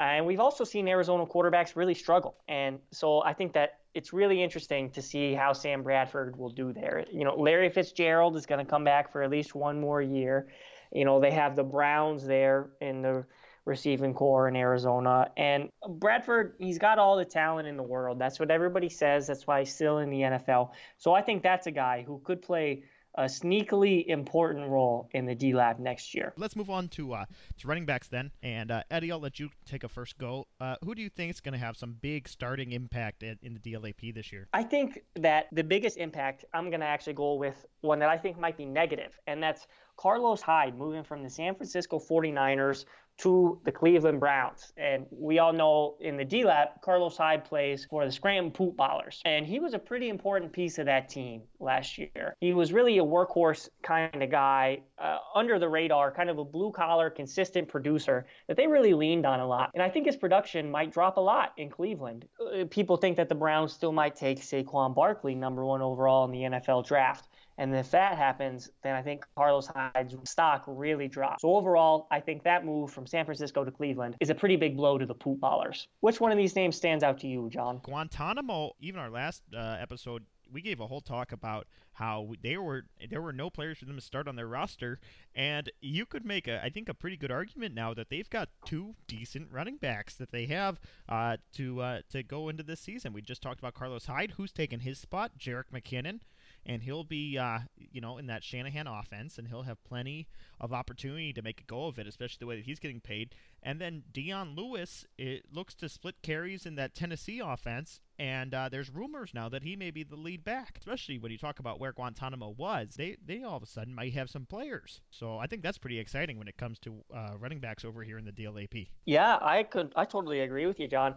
And 0.00 0.26
we've 0.26 0.40
also 0.40 0.64
seen 0.64 0.88
Arizona 0.88 1.24
quarterbacks 1.26 1.76
really 1.76 1.94
struggle. 1.94 2.36
And 2.48 2.78
so 2.90 3.22
I 3.22 3.32
think 3.32 3.52
that 3.52 3.80
it's 3.94 4.12
really 4.12 4.42
interesting 4.42 4.90
to 4.90 5.00
see 5.00 5.34
how 5.34 5.52
Sam 5.52 5.82
Bradford 5.82 6.36
will 6.36 6.50
do 6.50 6.72
there. 6.72 7.04
You 7.10 7.24
know, 7.24 7.36
Larry 7.36 7.70
Fitzgerald 7.70 8.36
is 8.36 8.44
going 8.44 8.64
to 8.64 8.68
come 8.68 8.84
back 8.84 9.12
for 9.12 9.22
at 9.22 9.30
least 9.30 9.54
one 9.54 9.80
more 9.80 10.02
year. 10.02 10.48
You 10.92 11.04
know, 11.04 11.20
they 11.20 11.30
have 11.30 11.56
the 11.56 11.62
Browns 11.62 12.26
there 12.26 12.70
in 12.80 13.02
the 13.02 13.24
receiving 13.64 14.12
corps 14.12 14.48
in 14.48 14.56
Arizona. 14.56 15.30
And 15.36 15.70
Bradford, 15.88 16.54
he's 16.58 16.78
got 16.78 16.98
all 16.98 17.16
the 17.16 17.24
talent 17.24 17.66
in 17.66 17.76
the 17.76 17.82
world. 17.82 18.18
That's 18.18 18.38
what 18.38 18.50
everybody 18.50 18.88
says. 18.88 19.26
That's 19.26 19.46
why 19.46 19.60
he's 19.60 19.74
still 19.74 19.98
in 19.98 20.10
the 20.10 20.20
NFL. 20.20 20.70
So 20.98 21.14
I 21.14 21.22
think 21.22 21.42
that's 21.42 21.66
a 21.66 21.70
guy 21.70 22.04
who 22.06 22.20
could 22.24 22.42
play 22.42 22.82
a 23.16 23.24
sneakily 23.24 24.06
important 24.06 24.68
role 24.68 25.08
in 25.12 25.26
the 25.26 25.34
D 25.34 25.54
Lap 25.54 25.78
next 25.78 26.14
year. 26.14 26.32
Let's 26.36 26.56
move 26.56 26.70
on 26.70 26.88
to 26.88 27.14
uh, 27.14 27.24
to 27.58 27.68
running 27.68 27.86
backs 27.86 28.08
then. 28.08 28.30
And 28.42 28.70
uh, 28.70 28.82
Eddie, 28.90 29.12
I'll 29.12 29.20
let 29.20 29.38
you 29.38 29.50
take 29.66 29.84
a 29.84 29.88
first 29.88 30.18
go. 30.18 30.46
Uh, 30.60 30.76
who 30.84 30.94
do 30.94 31.02
you 31.02 31.08
think 31.08 31.30
is 31.30 31.40
going 31.40 31.52
to 31.52 31.58
have 31.58 31.76
some 31.76 31.96
big 32.00 32.28
starting 32.28 32.72
impact 32.72 33.22
in, 33.22 33.38
in 33.42 33.54
the 33.54 33.60
DLAP 33.60 34.14
this 34.14 34.32
year? 34.32 34.48
I 34.52 34.62
think 34.62 35.00
that 35.16 35.46
the 35.52 35.64
biggest 35.64 35.96
impact, 35.96 36.44
I'm 36.52 36.70
going 36.70 36.80
to 36.80 36.86
actually 36.86 37.14
go 37.14 37.34
with 37.34 37.64
one 37.82 37.98
that 38.00 38.08
I 38.08 38.16
think 38.16 38.38
might 38.38 38.56
be 38.56 38.64
negative, 38.64 39.18
and 39.26 39.42
that's 39.42 39.66
Carlos 39.96 40.42
Hyde 40.42 40.76
moving 40.76 41.04
from 41.04 41.22
the 41.22 41.30
San 41.30 41.54
Francisco 41.54 41.98
49ers 41.98 42.84
to 43.18 43.60
the 43.64 43.72
Cleveland 43.72 44.20
Browns. 44.20 44.72
And 44.76 45.06
we 45.10 45.38
all 45.38 45.52
know 45.52 45.96
in 46.00 46.16
the 46.16 46.24
DLAP, 46.24 46.80
Carlos 46.82 47.16
Hyde 47.16 47.44
plays 47.44 47.84
for 47.84 48.04
the 48.04 48.12
Scranton 48.12 48.50
Poop 48.50 48.76
Ballers. 48.76 49.20
And 49.24 49.46
he 49.46 49.60
was 49.60 49.74
a 49.74 49.78
pretty 49.78 50.08
important 50.08 50.52
piece 50.52 50.78
of 50.78 50.86
that 50.86 51.08
team 51.08 51.42
last 51.60 51.96
year. 51.96 52.36
He 52.40 52.52
was 52.52 52.72
really 52.72 52.98
a 52.98 53.04
workhorse 53.04 53.68
kind 53.82 54.22
of 54.22 54.30
guy, 54.30 54.80
uh, 54.98 55.18
under 55.34 55.58
the 55.58 55.68
radar, 55.68 56.10
kind 56.10 56.28
of 56.28 56.38
a 56.38 56.44
blue 56.44 56.72
collar, 56.72 57.08
consistent 57.08 57.68
producer 57.68 58.26
that 58.48 58.56
they 58.56 58.66
really 58.66 58.94
leaned 58.94 59.26
on 59.26 59.40
a 59.40 59.46
lot. 59.46 59.70
And 59.74 59.82
I 59.82 59.88
think 59.88 60.06
his 60.06 60.16
production 60.16 60.70
might 60.70 60.92
drop 60.92 61.16
a 61.16 61.20
lot 61.20 61.52
in 61.56 61.70
Cleveland. 61.70 62.26
Uh, 62.40 62.64
people 62.68 62.96
think 62.96 63.16
that 63.16 63.28
the 63.28 63.34
Browns 63.34 63.72
still 63.72 63.92
might 63.92 64.16
take 64.16 64.40
Saquon 64.40 64.94
Barkley, 64.94 65.34
number 65.34 65.64
one 65.64 65.82
overall 65.82 66.24
in 66.24 66.32
the 66.32 66.58
NFL 66.58 66.86
draft. 66.86 67.28
And 67.58 67.74
if 67.74 67.90
that 67.92 68.16
happens, 68.16 68.70
then 68.82 68.94
I 68.94 69.02
think 69.02 69.24
Carlos 69.36 69.66
Hyde's 69.66 70.16
stock 70.24 70.64
really 70.66 71.08
drops. 71.08 71.42
So 71.42 71.54
overall, 71.54 72.06
I 72.10 72.20
think 72.20 72.42
that 72.44 72.64
move 72.64 72.90
from 72.90 73.06
San 73.06 73.24
Francisco 73.24 73.64
to 73.64 73.70
Cleveland 73.70 74.16
is 74.20 74.30
a 74.30 74.34
pretty 74.34 74.56
big 74.56 74.76
blow 74.76 74.98
to 74.98 75.06
the 75.06 75.14
poop 75.14 75.40
ballers. 75.40 75.86
Which 76.00 76.20
one 76.20 76.32
of 76.32 76.38
these 76.38 76.56
names 76.56 76.76
stands 76.76 77.04
out 77.04 77.18
to 77.20 77.28
you, 77.28 77.48
John? 77.50 77.80
Guantanamo, 77.84 78.72
even 78.80 79.00
our 79.00 79.10
last 79.10 79.42
uh, 79.56 79.76
episode, 79.80 80.24
we 80.52 80.62
gave 80.62 80.80
a 80.80 80.86
whole 80.86 81.00
talk 81.00 81.32
about 81.32 81.66
how 81.92 82.32
they 82.42 82.56
were 82.56 82.86
there 83.08 83.22
were 83.22 83.32
no 83.32 83.50
players 83.50 83.78
for 83.78 83.84
them 83.84 83.96
to 83.96 84.00
start 84.00 84.28
on 84.28 84.36
their 84.36 84.46
roster, 84.46 84.98
and 85.34 85.70
you 85.80 86.06
could 86.06 86.24
make 86.24 86.48
a 86.48 86.62
I 86.62 86.70
think 86.70 86.88
a 86.88 86.94
pretty 86.94 87.16
good 87.16 87.30
argument 87.30 87.74
now 87.74 87.94
that 87.94 88.10
they've 88.10 88.28
got 88.28 88.48
two 88.64 88.94
decent 89.06 89.50
running 89.50 89.76
backs 89.76 90.14
that 90.16 90.32
they 90.32 90.46
have 90.46 90.80
uh, 91.08 91.38
to 91.54 91.80
uh, 91.80 92.00
to 92.10 92.22
go 92.22 92.48
into 92.48 92.62
this 92.62 92.80
season. 92.80 93.12
We 93.12 93.22
just 93.22 93.42
talked 93.42 93.58
about 93.58 93.74
Carlos 93.74 94.06
Hyde, 94.06 94.34
who's 94.36 94.52
taken 94.52 94.80
his 94.80 94.98
spot, 94.98 95.32
Jerick 95.38 95.70
McKinnon 95.72 96.20
and 96.66 96.82
he'll 96.82 97.04
be, 97.04 97.38
uh, 97.38 97.60
you 97.76 98.00
know, 98.00 98.18
in 98.18 98.26
that 98.26 98.42
Shanahan 98.42 98.86
offense, 98.86 99.38
and 99.38 99.48
he'll 99.48 99.62
have 99.62 99.82
plenty 99.84 100.26
of 100.60 100.72
opportunity 100.72 101.32
to 101.32 101.42
make 101.42 101.60
a 101.60 101.64
go 101.64 101.86
of 101.86 101.98
it, 101.98 102.06
especially 102.06 102.38
the 102.40 102.46
way 102.46 102.56
that 102.56 102.64
he's 102.64 102.78
getting 102.78 103.00
paid. 103.00 103.34
And 103.62 103.80
then 103.80 104.02
Dion 104.12 104.54
Lewis, 104.54 105.06
it 105.18 105.44
looks 105.52 105.74
to 105.76 105.88
split 105.88 106.16
carries 106.22 106.66
in 106.66 106.74
that 106.76 106.94
Tennessee 106.94 107.40
offense, 107.40 108.00
and 108.18 108.54
uh, 108.54 108.68
there's 108.68 108.90
rumors 108.90 109.32
now 109.34 109.48
that 109.48 109.62
he 109.62 109.76
may 109.76 109.90
be 109.90 110.02
the 110.02 110.16
lead 110.16 110.44
back, 110.44 110.76
especially 110.78 111.18
when 111.18 111.32
you 111.32 111.38
talk 111.38 111.58
about 111.58 111.80
where 111.80 111.92
Guantanamo 111.92 112.50
was. 112.50 112.94
They 112.96 113.16
they 113.24 113.42
all 113.42 113.56
of 113.56 113.62
a 113.62 113.66
sudden 113.66 113.94
might 113.94 114.12
have 114.14 114.30
some 114.30 114.46
players, 114.46 115.00
so 115.10 115.38
I 115.38 115.46
think 115.46 115.62
that's 115.62 115.78
pretty 115.78 115.98
exciting 115.98 116.38
when 116.38 116.48
it 116.48 116.56
comes 116.56 116.78
to 116.80 117.02
uh, 117.14 117.32
running 117.38 117.60
backs 117.60 117.84
over 117.84 118.02
here 118.02 118.18
in 118.18 118.24
the 118.24 118.32
DLAP. 118.32 118.88
Yeah, 119.06 119.38
I 119.40 119.62
could, 119.62 119.92
I 119.96 120.04
totally 120.04 120.40
agree 120.40 120.66
with 120.66 120.78
you, 120.78 120.88
John. 120.88 121.14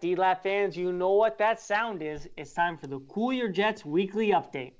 DLAP 0.00 0.42
fans, 0.42 0.76
you 0.76 0.92
know 0.92 1.12
what 1.12 1.38
that 1.38 1.60
sound 1.60 2.02
is. 2.02 2.28
It's 2.36 2.52
time 2.52 2.76
for 2.76 2.86
the 2.86 3.00
Cool 3.00 3.32
Your 3.32 3.48
Jets 3.48 3.84
weekly 3.84 4.30
update. 4.30 4.72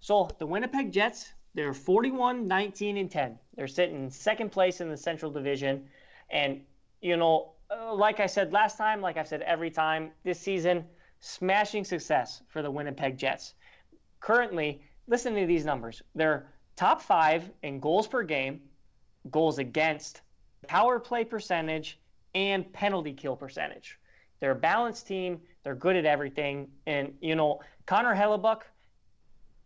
So, 0.00 0.28
the 0.38 0.46
Winnipeg 0.46 0.92
Jets, 0.92 1.32
they're 1.54 1.74
41, 1.74 2.46
19, 2.46 2.96
and 2.96 3.10
10. 3.10 3.38
They're 3.54 3.66
sitting 3.66 4.10
second 4.10 4.50
place 4.50 4.80
in 4.80 4.88
the 4.88 4.96
Central 4.96 5.30
Division. 5.30 5.84
And, 6.30 6.62
you 7.00 7.16
know, 7.16 7.52
uh, 7.70 7.94
like 7.94 8.20
I 8.20 8.26
said 8.26 8.52
last 8.52 8.78
time, 8.78 9.00
like 9.00 9.16
I've 9.16 9.28
said 9.28 9.42
every 9.42 9.70
time 9.70 10.10
this 10.24 10.40
season, 10.40 10.84
smashing 11.20 11.84
success 11.84 12.42
for 12.48 12.62
the 12.62 12.70
Winnipeg 12.70 13.18
Jets. 13.18 13.54
Currently, 14.20 14.82
listen 15.06 15.34
to 15.34 15.46
these 15.46 15.64
numbers. 15.64 16.02
They're 16.14 16.46
top 16.76 17.02
five 17.02 17.50
in 17.62 17.80
goals 17.80 18.06
per 18.06 18.22
game, 18.22 18.62
goals 19.30 19.58
against, 19.58 20.22
power 20.66 20.98
play 20.98 21.24
percentage, 21.24 21.98
and 22.34 22.72
penalty 22.72 23.12
kill 23.12 23.36
percentage. 23.36 23.98
They're 24.40 24.52
a 24.52 24.56
balanced 24.56 25.06
team. 25.06 25.40
They're 25.62 25.74
good 25.74 25.96
at 25.96 26.06
everything. 26.06 26.68
And, 26.86 27.14
you 27.20 27.34
know, 27.34 27.60
Connor 27.86 28.14
Hellebuyck, 28.14 28.62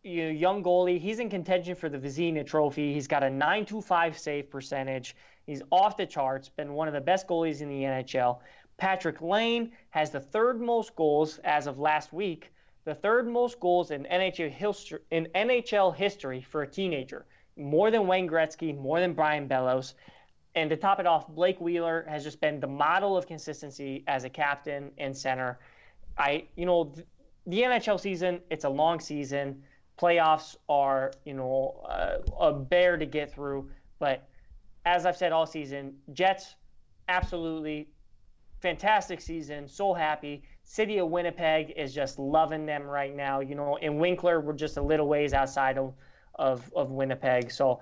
you 0.03 0.25
know, 0.25 0.31
young 0.31 0.63
goalie, 0.63 1.01
he's 1.01 1.21
in 1.21 1.31
contention 1.31 1.75
for 1.75 1.89
the 1.89 1.99
Vezina 1.99 2.45
Trophy. 2.45 2.93
He's 2.93 3.07
got 3.07 3.23
a 3.23 3.31
925 3.31 4.19
save 4.19 4.51
percentage. 4.51 5.17
He's 5.47 5.63
off 5.71 5.97
the 5.97 6.07
charts, 6.07 6.49
been 6.49 6.73
one 6.73 6.89
of 6.89 6.95
the 6.95 7.01
best 7.01 7.27
goalies 7.27 7.61
in 7.61 7.69
the 7.69 7.83
NHL. 7.83 8.39
Patrik 8.81 9.21
Laine 9.21 9.73
has 9.91 10.11
the 10.11 10.21
third 10.21 10.61
most 10.61 10.97
goals 10.97 11.39
as 11.45 11.67
of 11.67 11.79
last 11.79 12.13
week, 12.13 12.53
the 12.85 12.95
third 12.95 13.29
most 13.29 13.61
goals 13.61 13.91
in 13.91 14.05
NHL 14.05 14.51
history, 14.51 15.01
in 15.11 15.29
NHL 15.35 15.95
history 15.95 16.43
for 16.43 16.63
a 16.63 16.67
teenager. 16.67 17.25
More 17.57 17.91
than 17.91 18.07
Wayne 18.07 18.29
Gretzky, 18.29 18.77
more 18.77 18.99
than 19.01 19.15
Brian 19.15 19.47
Bellows. 19.47 19.95
And 20.55 20.71
to 20.71 20.77
top 20.77 21.01
it 21.01 21.07
off, 21.07 21.29
Blake 21.29 21.61
Wheeler 21.61 22.07
has 22.09 22.23
just 22.23 22.41
been 22.41 22.61
the 22.61 22.67
model 22.67 23.17
of 23.17 23.27
consistency 23.27 24.05
as 24.07 24.25
a 24.25 24.31
captain 24.31 24.91
and 24.99 25.17
center. 25.17 25.59
I, 26.17 26.45
you 26.57 26.65
know, 26.65 26.95
the 27.47 27.63
NHL 27.63 27.99
season, 27.99 28.41
it's 28.51 28.65
a 28.65 28.69
long 28.69 29.01
season. 29.01 29.63
Playoffs 29.99 30.57
are, 30.69 31.13
you 31.25 31.35
know, 31.35 31.85
uh, 31.89 32.19
a 32.41 32.53
bear 32.53 32.97
to 32.97 33.07
get 33.07 33.33
through. 33.33 33.69
But 33.99 34.29
as 34.85 35.07
I've 35.07 35.17
said 35.17 35.33
all 35.33 35.47
season, 35.47 35.95
Jets, 36.13 36.55
absolutely 37.09 37.89
fantastic 38.61 39.21
season. 39.21 39.69
So 39.69 39.93
happy. 39.93 40.43
City 40.63 40.99
of 40.99 41.11
Winnipeg 41.11 41.75
is 41.77 41.95
just 41.95 42.19
loving 42.19 42.65
them 42.65 42.85
right 42.85 43.15
now. 43.15 43.41
You 43.41 43.55
know, 43.55 43.77
in 43.77 43.99
Winkler, 43.99 44.41
we're 44.41 44.55
just 44.55 44.79
a 44.79 44.83
little 44.83 45.07
ways 45.07 45.35
outside 45.35 45.79
of, 45.79 45.95
of, 46.37 46.73
of 46.75 46.91
Winnipeg. 46.91 47.51
So, 47.51 47.81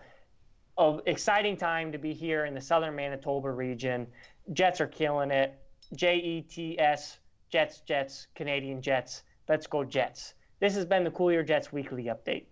an 0.78 1.00
exciting 1.06 1.56
time 1.56 1.92
to 1.92 1.98
be 1.98 2.12
here 2.12 2.44
in 2.44 2.54
the 2.54 2.60
southern 2.60 2.96
Manitoba 2.96 3.50
region. 3.50 4.06
Jets 4.52 4.80
are 4.80 4.86
killing 4.86 5.30
it. 5.30 5.58
J 5.94 6.16
E 6.16 6.42
T 6.42 6.78
S, 6.78 7.18
Jets, 7.50 7.80
Jets, 7.80 8.28
Canadian 8.34 8.80
Jets. 8.80 9.22
Let's 9.48 9.66
go, 9.66 9.84
Jets. 9.84 10.34
This 10.60 10.74
has 10.74 10.86
been 10.86 11.04
the 11.04 11.10
Cool 11.10 11.32
Your 11.32 11.42
Jets 11.42 11.72
Weekly 11.72 12.04
Update. 12.04 12.46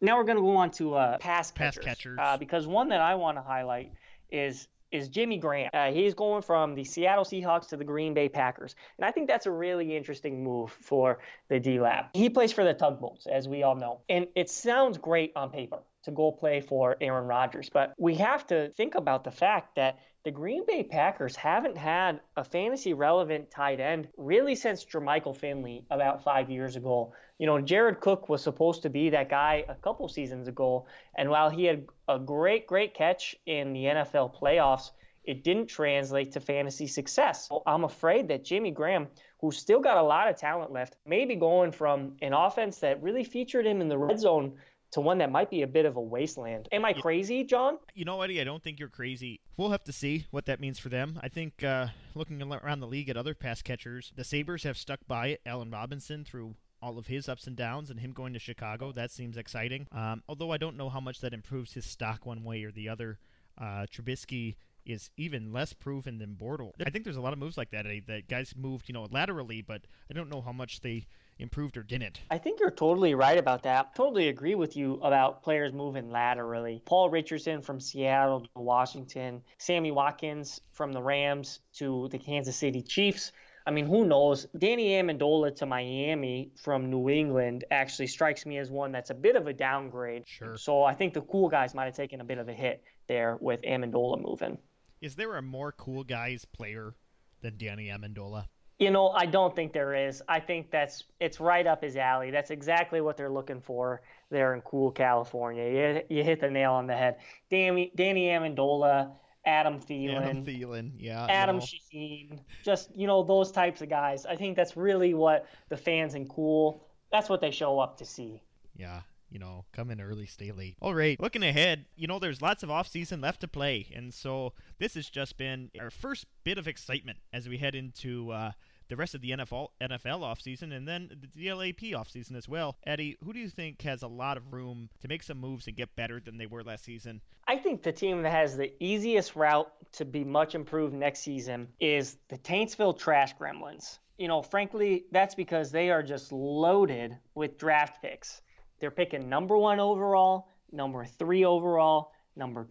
Now 0.00 0.18
we're 0.18 0.24
going 0.24 0.36
to 0.36 0.42
go 0.42 0.56
on 0.56 0.70
to 0.72 0.94
uh, 0.94 1.18
pass 1.18 1.50
catchers, 1.50 1.84
Pass 1.84 1.84
catchers. 1.84 2.18
Uh, 2.20 2.36
because 2.36 2.66
one 2.66 2.90
that 2.90 3.00
I 3.00 3.14
want 3.14 3.38
to 3.38 3.42
highlight 3.42 3.92
is 4.30 4.68
is 4.90 5.08
Jimmy 5.08 5.38
Graham. 5.38 5.70
Uh, 5.72 5.90
he's 5.90 6.14
going 6.14 6.42
from 6.42 6.74
the 6.74 6.84
Seattle 6.84 7.24
Seahawks 7.24 7.68
to 7.68 7.76
the 7.76 7.84
Green 7.84 8.14
Bay 8.14 8.28
Packers, 8.28 8.74
and 8.98 9.04
I 9.04 9.10
think 9.10 9.28
that's 9.28 9.46
a 9.46 9.50
really 9.50 9.96
interesting 9.96 10.42
move 10.42 10.70
for 10.70 11.18
the 11.48 11.60
D 11.60 11.80
Lap. 11.80 12.10
He 12.14 12.30
plays 12.30 12.52
for 12.52 12.64
the 12.64 12.74
Tugboats, 12.74 13.26
as 13.26 13.48
we 13.48 13.62
all 13.62 13.76
know, 13.76 14.00
and 14.08 14.26
it 14.34 14.50
sounds 14.50 14.98
great 14.98 15.32
on 15.36 15.50
paper 15.50 15.78
to 16.04 16.10
go 16.12 16.30
play 16.30 16.60
for 16.60 16.96
Aaron 17.00 17.26
Rodgers, 17.26 17.68
but 17.68 17.92
we 17.98 18.14
have 18.14 18.46
to 18.46 18.70
think 18.70 18.94
about 18.94 19.24
the 19.24 19.30
fact 19.32 19.74
that 19.74 19.98
the 20.26 20.32
Green 20.32 20.66
Bay 20.66 20.82
Packers 20.82 21.36
haven't 21.36 21.78
had 21.78 22.18
a 22.36 22.42
fantasy 22.42 22.94
relevant 22.94 23.48
tight 23.48 23.78
end 23.78 24.08
really 24.16 24.56
since 24.56 24.84
Jermichael 24.84 25.36
Finley 25.36 25.84
about 25.88 26.24
five 26.24 26.50
years 26.50 26.74
ago. 26.74 27.12
You 27.38 27.46
know, 27.46 27.60
Jared 27.60 28.00
Cook 28.00 28.28
was 28.28 28.42
supposed 28.42 28.82
to 28.82 28.90
be 28.90 29.10
that 29.10 29.28
guy 29.28 29.64
a 29.68 29.76
couple 29.76 30.08
seasons 30.08 30.48
ago, 30.48 30.86
and 31.16 31.30
while 31.30 31.48
he 31.48 31.64
had 31.64 31.86
a 32.08 32.18
great, 32.18 32.66
great 32.66 32.92
catch 32.92 33.36
in 33.46 33.72
the 33.72 33.84
NFL 33.84 34.34
playoffs, 34.36 34.90
it 35.22 35.44
didn't 35.44 35.68
translate 35.68 36.32
to 36.32 36.40
fantasy 36.40 36.88
success. 36.88 37.48
I'm 37.64 37.84
afraid 37.84 38.26
that 38.26 38.44
Jimmy 38.44 38.72
Graham, 38.72 39.06
who's 39.40 39.56
still 39.56 39.78
got 39.78 39.96
a 39.96 40.02
lot 40.02 40.28
of 40.28 40.36
talent 40.36 40.72
left, 40.72 40.96
may 41.06 41.24
be 41.24 41.36
going 41.36 41.70
from 41.70 42.16
an 42.20 42.32
offense 42.32 42.78
that 42.78 43.00
really 43.00 43.22
featured 43.22 43.64
him 43.64 43.80
in 43.80 43.86
the 43.86 43.98
red 43.98 44.18
zone 44.18 44.54
to 44.92 45.00
one 45.00 45.18
that 45.18 45.30
might 45.30 45.50
be 45.50 45.62
a 45.62 45.66
bit 45.66 45.84
of 45.84 45.96
a 45.96 46.00
wasteland. 46.00 46.68
Am 46.72 46.84
I 46.84 46.92
crazy, 46.92 47.44
John? 47.44 47.78
You 47.94 48.04
know, 48.04 48.20
Eddie, 48.22 48.40
I 48.40 48.44
don't 48.44 48.62
think 48.62 48.78
you're 48.78 48.88
crazy. 48.88 49.40
We'll 49.56 49.70
have 49.70 49.84
to 49.84 49.92
see 49.92 50.26
what 50.30 50.46
that 50.46 50.60
means 50.60 50.78
for 50.78 50.88
them. 50.88 51.18
I 51.22 51.28
think 51.28 51.62
uh, 51.62 51.88
looking 52.14 52.40
around 52.42 52.80
the 52.80 52.86
league 52.86 53.08
at 53.08 53.16
other 53.16 53.34
pass 53.34 53.62
catchers, 53.62 54.12
the 54.16 54.24
Sabres 54.24 54.62
have 54.62 54.78
stuck 54.78 55.00
by 55.06 55.38
Allen 55.44 55.70
Robinson 55.70 56.24
through 56.24 56.54
all 56.82 56.98
of 56.98 57.06
his 57.06 57.28
ups 57.28 57.46
and 57.46 57.56
downs 57.56 57.90
and 57.90 58.00
him 58.00 58.12
going 58.12 58.32
to 58.32 58.38
Chicago. 58.38 58.92
That 58.92 59.10
seems 59.10 59.36
exciting. 59.36 59.86
Um, 59.92 60.22
although 60.28 60.52
I 60.52 60.58
don't 60.58 60.76
know 60.76 60.88
how 60.88 61.00
much 61.00 61.20
that 61.20 61.34
improves 61.34 61.72
his 61.72 61.84
stock 61.84 62.26
one 62.26 62.44
way 62.44 62.62
or 62.64 62.70
the 62.70 62.88
other. 62.88 63.18
Uh, 63.58 63.86
Trubisky 63.90 64.56
is 64.84 65.10
even 65.16 65.52
less 65.52 65.72
proven 65.72 66.18
than 66.18 66.36
Bortles. 66.40 66.72
I 66.84 66.90
think 66.90 67.04
there's 67.04 67.16
a 67.16 67.20
lot 67.20 67.32
of 67.32 67.38
moves 67.38 67.56
like 67.56 67.70
that, 67.70 67.86
Eddie, 67.86 68.04
that 68.06 68.28
guys 68.28 68.54
moved, 68.56 68.88
you 68.88 68.92
know, 68.92 69.06
laterally, 69.10 69.62
but 69.62 69.82
I 70.08 70.14
don't 70.14 70.30
know 70.30 70.40
how 70.40 70.52
much 70.52 70.80
they 70.80 71.06
improved 71.38 71.76
or 71.76 71.82
didn't. 71.82 72.20
I 72.30 72.38
think 72.38 72.60
you're 72.60 72.70
totally 72.70 73.14
right 73.14 73.38
about 73.38 73.62
that. 73.64 73.94
Totally 73.94 74.28
agree 74.28 74.54
with 74.54 74.76
you 74.76 74.94
about 75.02 75.42
players 75.42 75.72
moving 75.72 76.10
laterally. 76.10 76.82
Paul 76.84 77.10
Richardson 77.10 77.62
from 77.62 77.80
Seattle 77.80 78.40
to 78.40 78.48
Washington, 78.60 79.42
Sammy 79.58 79.90
Watkins 79.90 80.60
from 80.72 80.92
the 80.92 81.02
Rams 81.02 81.60
to 81.74 82.08
the 82.10 82.18
Kansas 82.18 82.56
City 82.56 82.82
Chiefs. 82.82 83.32
I 83.66 83.72
mean, 83.72 83.86
who 83.86 84.04
knows? 84.04 84.46
Danny 84.56 84.90
Amendola 84.90 85.54
to 85.56 85.66
Miami 85.66 86.52
from 86.54 86.88
New 86.88 87.10
England 87.10 87.64
actually 87.70 88.06
strikes 88.06 88.46
me 88.46 88.58
as 88.58 88.70
one 88.70 88.92
that's 88.92 89.10
a 89.10 89.14
bit 89.14 89.34
of 89.34 89.48
a 89.48 89.52
downgrade. 89.52 90.22
Sure. 90.26 90.56
So 90.56 90.84
I 90.84 90.94
think 90.94 91.14
the 91.14 91.22
cool 91.22 91.48
guys 91.48 91.74
might 91.74 91.86
have 91.86 91.96
taken 91.96 92.20
a 92.20 92.24
bit 92.24 92.38
of 92.38 92.48
a 92.48 92.52
hit 92.52 92.84
there 93.08 93.36
with 93.40 93.62
Amendola 93.62 94.22
moving. 94.22 94.58
Is 95.00 95.16
there 95.16 95.36
a 95.36 95.42
more 95.42 95.72
cool 95.72 96.04
guys 96.04 96.44
player 96.44 96.94
than 97.42 97.56
Danny 97.58 97.88
Amendola? 97.88 98.46
You 98.78 98.90
know, 98.90 99.08
I 99.08 99.24
don't 99.24 99.56
think 99.56 99.72
there 99.72 99.94
is. 99.94 100.22
I 100.28 100.38
think 100.38 100.70
that's 100.70 101.04
it's 101.18 101.40
right 101.40 101.66
up 101.66 101.82
his 101.82 101.96
alley. 101.96 102.30
That's 102.30 102.50
exactly 102.50 103.00
what 103.00 103.16
they're 103.16 103.30
looking 103.30 103.60
for 103.60 104.02
there 104.30 104.54
in 104.54 104.60
cool 104.62 104.90
California. 104.90 106.02
You, 106.08 106.16
you 106.18 106.22
hit 106.22 106.40
the 106.40 106.50
nail 106.50 106.72
on 106.72 106.86
the 106.86 106.94
head. 106.94 107.16
Danny, 107.50 107.90
Danny 107.94 108.26
Amendola, 108.26 109.12
Adam 109.46 109.80
Thielen, 109.80 110.22
Adam 110.22 110.44
Thielen, 110.44 110.90
yeah. 110.98 111.26
Adam 111.28 111.56
know. 111.56 111.62
Shaheen, 111.62 112.40
just 112.64 112.94
you 112.94 113.06
know 113.06 113.22
those 113.22 113.50
types 113.50 113.80
of 113.80 113.88
guys. 113.88 114.26
I 114.26 114.36
think 114.36 114.56
that's 114.56 114.76
really 114.76 115.14
what 115.14 115.46
the 115.68 115.76
fans 115.76 116.14
in 116.14 116.28
cool. 116.28 116.84
That's 117.12 117.28
what 117.28 117.40
they 117.40 117.52
show 117.52 117.78
up 117.78 117.96
to 117.98 118.04
see. 118.04 118.42
Yeah, 118.76 119.00
you 119.30 119.38
know, 119.38 119.64
come 119.72 119.90
in 119.90 120.00
early, 120.00 120.26
stay 120.26 120.52
late. 120.52 120.76
All 120.80 120.94
right, 120.94 121.18
looking 121.20 121.42
ahead, 121.42 121.86
you 121.96 122.06
know, 122.06 122.18
there's 122.18 122.42
lots 122.42 122.62
of 122.62 122.70
off-season 122.70 123.20
left 123.20 123.40
to 123.40 123.48
play, 123.48 123.86
and 123.94 124.12
so 124.12 124.52
this 124.78 124.94
has 124.94 125.08
just 125.08 125.36
been 125.36 125.70
our 125.80 125.90
first 125.90 126.26
bit 126.44 126.58
of 126.58 126.68
excitement 126.68 127.18
as 127.32 127.48
we 127.48 127.58
head 127.58 127.74
into 127.74 128.30
uh, 128.30 128.52
the 128.88 128.96
rest 128.96 129.14
of 129.14 129.20
the 129.20 129.30
NFL 129.30 129.68
NFL 129.80 130.20
offseason 130.20 130.74
and 130.74 130.86
then 130.86 131.10
the 131.20 131.46
DLAP 131.46 131.92
offseason 131.92 132.36
as 132.36 132.48
well. 132.48 132.76
Eddie, 132.86 133.16
who 133.24 133.32
do 133.32 133.40
you 133.40 133.48
think 133.48 133.82
has 133.82 134.02
a 134.02 134.08
lot 134.08 134.36
of 134.36 134.52
room 134.52 134.88
to 135.00 135.08
make 135.08 135.22
some 135.22 135.38
moves 135.38 135.66
and 135.66 135.76
get 135.76 135.94
better 135.96 136.20
than 136.20 136.36
they 136.38 136.46
were 136.46 136.62
last 136.62 136.84
season? 136.84 137.20
I 137.48 137.56
think 137.56 137.82
the 137.82 137.92
team 137.92 138.22
that 138.22 138.30
has 138.30 138.56
the 138.56 138.72
easiest 138.82 139.36
route 139.36 139.70
to 139.92 140.04
be 140.04 140.24
much 140.24 140.54
improved 140.54 140.94
next 140.94 141.20
season 141.20 141.68
is 141.80 142.16
the 142.28 142.38
Taintsville 142.38 142.98
Trash 142.98 143.36
Gremlins. 143.36 143.98
You 144.18 144.28
know, 144.28 144.42
frankly, 144.42 145.04
that's 145.12 145.34
because 145.34 145.70
they 145.70 145.90
are 145.90 146.02
just 146.02 146.32
loaded 146.32 147.16
with 147.34 147.58
draft 147.58 148.00
picks. 148.00 148.40
They're 148.78 148.90
picking 148.90 149.28
number 149.28 149.56
one 149.56 149.80
overall, 149.80 150.48
number 150.72 151.04
three 151.04 151.44
overall, 151.44 152.12
number 152.36 152.68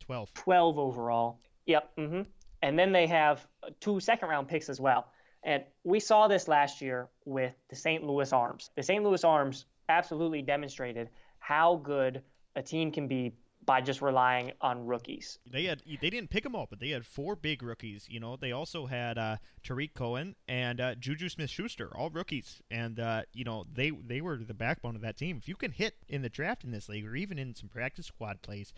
12. 0.00 0.32
12 0.34 0.78
overall. 0.78 1.40
Yep. 1.66 1.96
Mm-hmm. 1.96 2.22
And 2.62 2.78
then 2.78 2.92
they 2.92 3.06
have 3.06 3.46
two 3.80 4.00
second 4.00 4.28
round 4.28 4.48
picks 4.48 4.68
as 4.68 4.80
well. 4.80 5.08
And 5.42 5.62
we 5.84 6.00
saw 6.00 6.28
this 6.28 6.48
last 6.48 6.80
year 6.80 7.08
with 7.24 7.54
the 7.68 7.76
St. 7.76 8.02
Louis 8.04 8.32
Arms. 8.32 8.70
The 8.76 8.82
St. 8.82 9.02
Louis 9.04 9.22
Arms 9.24 9.66
absolutely 9.88 10.42
demonstrated 10.42 11.08
how 11.38 11.76
good 11.76 12.22
a 12.56 12.62
team 12.62 12.90
can 12.90 13.06
be 13.06 13.32
by 13.66 13.80
just 13.80 14.00
relying 14.00 14.52
on 14.60 14.86
rookies. 14.86 15.38
They 15.50 15.64
had 15.64 15.82
they 16.00 16.08
didn't 16.08 16.30
pick 16.30 16.44
them 16.44 16.54
all, 16.54 16.66
but 16.70 16.78
they 16.78 16.90
had 16.90 17.04
four 17.04 17.34
big 17.34 17.62
rookies. 17.62 18.06
You 18.08 18.20
know, 18.20 18.36
they 18.36 18.52
also 18.52 18.86
had 18.86 19.18
uh, 19.18 19.36
Tarik 19.64 19.92
Cohen 19.92 20.36
and 20.48 20.80
uh, 20.80 20.94
Juju 20.94 21.28
Smith-Schuster, 21.28 21.94
all 21.96 22.08
rookies, 22.08 22.62
and 22.70 23.00
uh, 23.00 23.22
you 23.34 23.44
know 23.44 23.64
they 23.72 23.90
they 23.90 24.20
were 24.20 24.36
the 24.36 24.54
backbone 24.54 24.94
of 24.94 25.02
that 25.02 25.16
team. 25.16 25.36
If 25.36 25.48
you 25.48 25.56
can 25.56 25.72
hit 25.72 25.94
in 26.08 26.22
the 26.22 26.28
draft 26.28 26.64
in 26.64 26.70
this 26.70 26.88
league, 26.88 27.06
or 27.06 27.16
even 27.16 27.38
in 27.38 27.54
some 27.54 27.68
practice 27.68 28.06
squad 28.06 28.40
plays, 28.40 28.72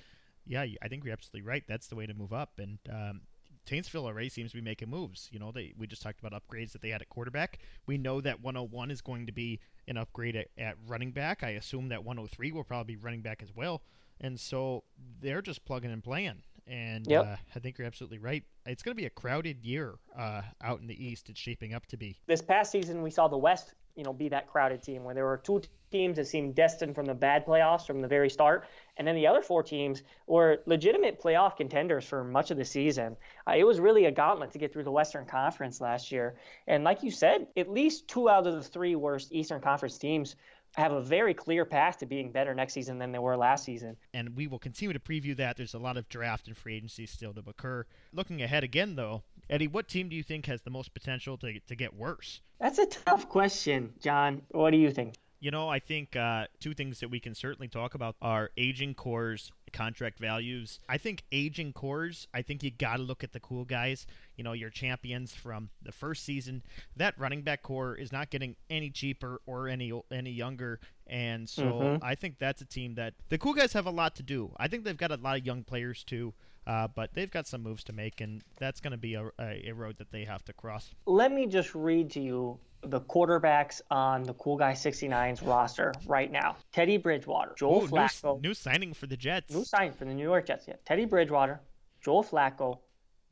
yeah, 0.46 0.64
I 0.82 0.88
think 0.88 1.04
you're 1.04 1.12
absolutely 1.12 1.46
right. 1.46 1.64
That's 1.68 1.88
the 1.88 1.96
way 1.96 2.06
to 2.06 2.14
move 2.14 2.32
up. 2.32 2.52
And 2.58 2.78
um, 2.90 3.20
Taintsville 3.66 4.06
already 4.06 4.30
seems 4.30 4.52
to 4.52 4.56
be 4.56 4.62
making 4.62 4.88
moves. 4.88 5.28
You 5.30 5.38
know, 5.38 5.52
they 5.52 5.74
we 5.76 5.86
just 5.86 6.02
talked 6.02 6.20
about 6.20 6.32
upgrades 6.32 6.72
that 6.72 6.80
they 6.80 6.88
had 6.88 7.02
at 7.02 7.10
quarterback. 7.10 7.58
We 7.86 7.98
know 7.98 8.22
that 8.22 8.40
101 8.40 8.90
is 8.90 9.02
going 9.02 9.26
to 9.26 9.32
be 9.32 9.60
an 9.86 9.98
upgrade 9.98 10.36
at, 10.36 10.48
at 10.56 10.76
running 10.86 11.10
back. 11.10 11.42
I 11.42 11.50
assume 11.50 11.90
that 11.90 12.04
103 12.04 12.52
will 12.52 12.64
probably 12.64 12.94
be 12.94 13.02
running 13.02 13.20
back 13.20 13.42
as 13.42 13.54
well. 13.54 13.82
And 14.20 14.38
so 14.38 14.84
they're 15.20 15.42
just 15.42 15.64
plugging 15.64 15.90
and 15.92 16.02
playing. 16.02 16.42
And 16.66 17.06
Yep. 17.06 17.24
uh, 17.24 17.36
I 17.56 17.58
think 17.60 17.78
you're 17.78 17.86
absolutely 17.86 18.18
right. 18.18 18.44
It's 18.66 18.82
going 18.82 18.94
to 18.94 19.00
be 19.00 19.06
a 19.06 19.10
crowded 19.10 19.64
year 19.64 19.94
uh, 20.16 20.42
out 20.62 20.80
in 20.80 20.86
the 20.86 21.02
East. 21.02 21.30
It's 21.30 21.40
shaping 21.40 21.72
up 21.72 21.86
to 21.86 21.96
be. 21.96 22.18
This 22.26 22.42
past 22.42 22.70
season, 22.70 23.02
we 23.02 23.10
saw 23.10 23.26
the 23.26 23.38
West, 23.38 23.72
you 23.96 24.04
know, 24.04 24.12
be 24.12 24.28
that 24.28 24.46
crowded 24.46 24.82
team 24.82 25.02
where 25.04 25.14
there 25.14 25.24
were 25.24 25.38
two 25.38 25.62
teams 25.90 26.16
that 26.16 26.26
seemed 26.26 26.54
destined 26.54 26.94
from 26.94 27.06
the 27.06 27.14
bad 27.14 27.46
playoffs 27.46 27.86
from 27.86 28.02
the 28.02 28.06
very 28.08 28.28
start, 28.28 28.66
and 28.98 29.08
then 29.08 29.14
the 29.14 29.26
other 29.26 29.40
four 29.40 29.62
teams 29.62 30.02
were 30.26 30.60
legitimate 30.66 31.18
playoff 31.18 31.56
contenders 31.56 32.04
for 32.04 32.22
much 32.22 32.50
of 32.50 32.58
the 32.58 32.64
season. 32.64 33.16
Uh, 33.46 33.54
it 33.56 33.64
was 33.64 33.80
really 33.80 34.04
a 34.04 34.10
gauntlet 34.10 34.52
to 34.52 34.58
get 34.58 34.70
through 34.70 34.84
the 34.84 34.90
Western 34.90 35.24
Conference 35.24 35.80
last 35.80 36.12
year, 36.12 36.36
and 36.66 36.84
like 36.84 37.02
you 37.02 37.10
said, 37.10 37.46
at 37.56 37.70
least 37.70 38.06
two 38.06 38.28
out 38.28 38.46
of 38.46 38.52
the 38.52 38.62
three 38.62 38.94
worst 38.94 39.32
Eastern 39.32 39.62
Conference 39.62 39.96
teams 39.96 40.36
have 40.78 40.92
a 40.92 41.00
very 41.02 41.34
clear 41.34 41.64
path 41.64 41.98
to 41.98 42.06
being 42.06 42.30
better 42.30 42.54
next 42.54 42.72
season 42.72 42.98
than 42.98 43.10
they 43.12 43.18
were 43.18 43.36
last 43.36 43.64
season. 43.64 43.96
and 44.14 44.36
we 44.36 44.46
will 44.46 44.58
continue 44.58 44.92
to 44.92 45.00
preview 45.00 45.36
that. 45.36 45.56
There's 45.56 45.74
a 45.74 45.78
lot 45.78 45.96
of 45.96 46.08
draft 46.08 46.46
and 46.46 46.56
free 46.56 46.76
agency 46.76 47.04
still 47.06 47.34
to 47.34 47.42
occur. 47.46 47.84
Looking 48.12 48.42
ahead 48.42 48.62
again, 48.64 48.94
though, 48.94 49.22
Eddie, 49.50 49.66
what 49.66 49.88
team 49.88 50.08
do 50.08 50.16
you 50.16 50.22
think 50.22 50.46
has 50.46 50.62
the 50.62 50.70
most 50.70 50.94
potential 50.94 51.36
to, 51.38 51.58
to 51.58 51.74
get 51.74 51.94
worse? 51.94 52.40
That's 52.60 52.78
a 52.78 52.86
tough 52.86 53.28
question, 53.28 53.92
John. 54.00 54.42
What 54.50 54.70
do 54.70 54.76
you 54.76 54.90
think? 54.90 55.14
You 55.40 55.50
know, 55.50 55.68
I 55.68 55.78
think 55.78 56.16
uh, 56.16 56.46
two 56.60 56.74
things 56.74 57.00
that 57.00 57.10
we 57.10 57.20
can 57.20 57.34
certainly 57.34 57.68
talk 57.68 57.94
about 57.94 58.16
are 58.20 58.50
aging 58.56 58.94
cores, 58.94 59.52
contract 59.72 60.18
values. 60.18 60.80
I 60.88 60.98
think 60.98 61.24
aging 61.32 61.72
cores, 61.72 62.26
I 62.34 62.42
think 62.42 62.62
you 62.62 62.70
got 62.70 62.96
to 62.96 63.02
look 63.02 63.24
at 63.24 63.32
the 63.32 63.40
cool 63.40 63.64
guys. 63.64 64.06
You 64.36 64.44
know, 64.44 64.52
your 64.52 64.70
champions 64.70 65.34
from 65.34 65.70
the 65.82 65.92
first 65.92 66.24
season. 66.24 66.62
That 66.96 67.18
running 67.18 67.42
back 67.42 67.62
core 67.62 67.94
is 67.94 68.12
not 68.12 68.30
getting 68.30 68.56
any 68.70 68.90
cheaper 68.90 69.40
or 69.46 69.68
any 69.68 69.92
any 70.10 70.30
younger. 70.30 70.80
And 71.06 71.48
so 71.48 71.62
Mhm. 71.62 71.98
I 72.02 72.14
think 72.14 72.38
that's 72.38 72.60
a 72.60 72.66
team 72.66 72.94
that 72.94 73.14
the 73.28 73.38
cool 73.38 73.54
guys 73.54 73.72
have 73.72 73.86
a 73.86 73.90
lot 73.90 74.14
to 74.16 74.22
do. 74.22 74.52
I 74.56 74.68
think 74.68 74.84
they've 74.84 74.96
got 74.96 75.10
a 75.10 75.16
lot 75.16 75.38
of 75.38 75.46
young 75.46 75.64
players 75.64 76.04
too. 76.04 76.34
Uh, 76.66 76.86
but 76.86 77.14
they've 77.14 77.30
got 77.30 77.46
some 77.46 77.62
moves 77.62 77.82
to 77.82 77.94
make, 77.94 78.20
and 78.20 78.42
that's 78.58 78.78
going 78.78 78.90
to 78.90 78.98
be 78.98 79.14
a, 79.14 79.30
a 79.38 79.72
road 79.72 79.96
that 79.96 80.10
they 80.10 80.24
have 80.24 80.44
to 80.44 80.52
cross. 80.52 80.94
Let 81.06 81.32
me 81.32 81.46
just 81.46 81.74
read 81.74 82.10
to 82.10 82.20
you 82.20 82.60
the 82.82 83.00
quarterbacks 83.00 83.80
on 83.90 84.22
the 84.22 84.34
Cool 84.34 84.56
Guy 84.56 84.72
69's 84.72 85.42
roster 85.42 85.92
right 86.06 86.30
now. 86.30 86.56
Teddy 86.72 86.96
Bridgewater, 86.96 87.54
Joel 87.56 87.84
Ooh, 87.84 87.88
Flacco, 87.88 88.40
new, 88.40 88.48
new 88.48 88.54
signing 88.54 88.94
for 88.94 89.06
the 89.06 89.16
Jets. 89.16 89.52
new 89.52 89.64
sign 89.64 89.92
for 89.92 90.04
the 90.04 90.14
New 90.14 90.22
York 90.22 90.46
Jets. 90.46 90.66
Yeah, 90.68 90.74
Teddy 90.84 91.04
Bridgewater, 91.04 91.60
Joel 92.00 92.24
Flacco, 92.24 92.78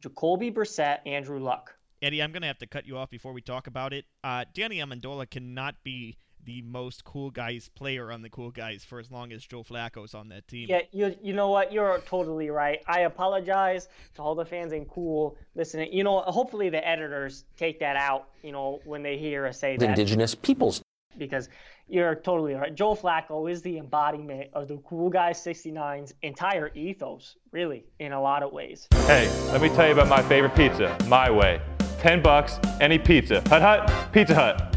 Jacoby 0.01 0.51
Brissett, 0.51 0.99
Andrew 1.07 1.39
Luck. 1.39 1.75
Eddie, 2.03 2.23
I'm 2.23 2.33
going 2.33 2.43
to 2.43 2.49
have 2.49 2.59
to 2.59 2.67
cut 2.67 2.87
you 2.87 2.99
off 2.99 3.09
before 3.09 3.33
we 3.33 3.41
talk 3.41 3.67
about 3.67 3.93
it. 3.93 4.05
Uh, 4.23 4.45
Danny 4.53 4.79
Amendola 4.79 5.29
cannot 5.31 5.77
be 5.83 6.19
the 6.47 6.63
most 6.63 7.05
cool 7.05 7.31
guys 7.31 7.69
player 7.75 8.11
on 8.11 8.23
the 8.23 8.31
cool 8.31 8.51
guys 8.51 8.85
for 8.85 8.99
as 8.99 9.11
long 9.11 9.33
as 9.33 9.45
Joe 9.45 9.63
Flacco's 9.63 10.15
on 10.15 10.29
that 10.31 10.49
team. 10.49 10.67
Yeah, 10.71 10.81
you 10.93 11.15
you 11.23 11.33
know 11.35 11.51
what? 11.51 11.73
You're 11.73 11.99
totally 12.07 12.49
right. 12.51 12.81
I 12.87 13.01
apologize 13.01 13.89
to 14.15 14.23
all 14.23 14.35
the 14.35 14.45
fans 14.47 14.73
in 14.73 14.87
cool 14.87 15.37
listening. 15.55 15.93
You 15.93 16.05
know, 16.05 16.21
hopefully 16.21 16.71
the 16.71 16.87
editors 16.87 17.45
take 17.59 17.81
that 17.81 17.97
out. 17.97 18.29
You 18.43 18.53
know, 18.53 18.81
when 18.85 19.03
they 19.03 19.19
hear 19.19 19.47
us 19.47 19.59
say 19.59 19.77
that, 19.77 19.85
indigenous 19.91 20.35
peoples. 20.35 20.81
because 21.19 21.49
you're 21.89 22.15
totally 22.15 22.55
right. 22.55 22.75
Joe 22.75 22.95
Flacco 22.95 23.51
is 23.51 23.63
the 23.63 23.79
embodiment 23.79 24.51
of 24.53 24.69
the 24.69 24.77
cool 24.79 25.09
guy 25.11 25.33
69's 25.33 26.15
entire 26.23 26.71
ethos, 26.75 27.37
really, 27.53 27.85
in 28.01 28.13
a 28.13 28.21
lot 28.21 28.43
of 28.43 28.53
ways. 28.53 28.89
Hey, 29.07 29.29
let 29.53 29.61
me 29.61 29.69
tell 29.69 29.87
you 29.87 29.93
about 29.93 30.09
my 30.09 30.23
favorite 30.23 30.55
pizza, 30.55 30.97
my 31.07 31.31
way. 31.31 31.61
10 32.01 32.23
bucks, 32.23 32.59
any 32.81 32.99
pizza. 32.99 33.41
Hut 33.49 33.63
Hut, 33.63 34.13
Pizza 34.13 34.35
Hut. 34.35 34.76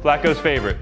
Flacco's 0.00 0.40
favorite. 0.40 0.78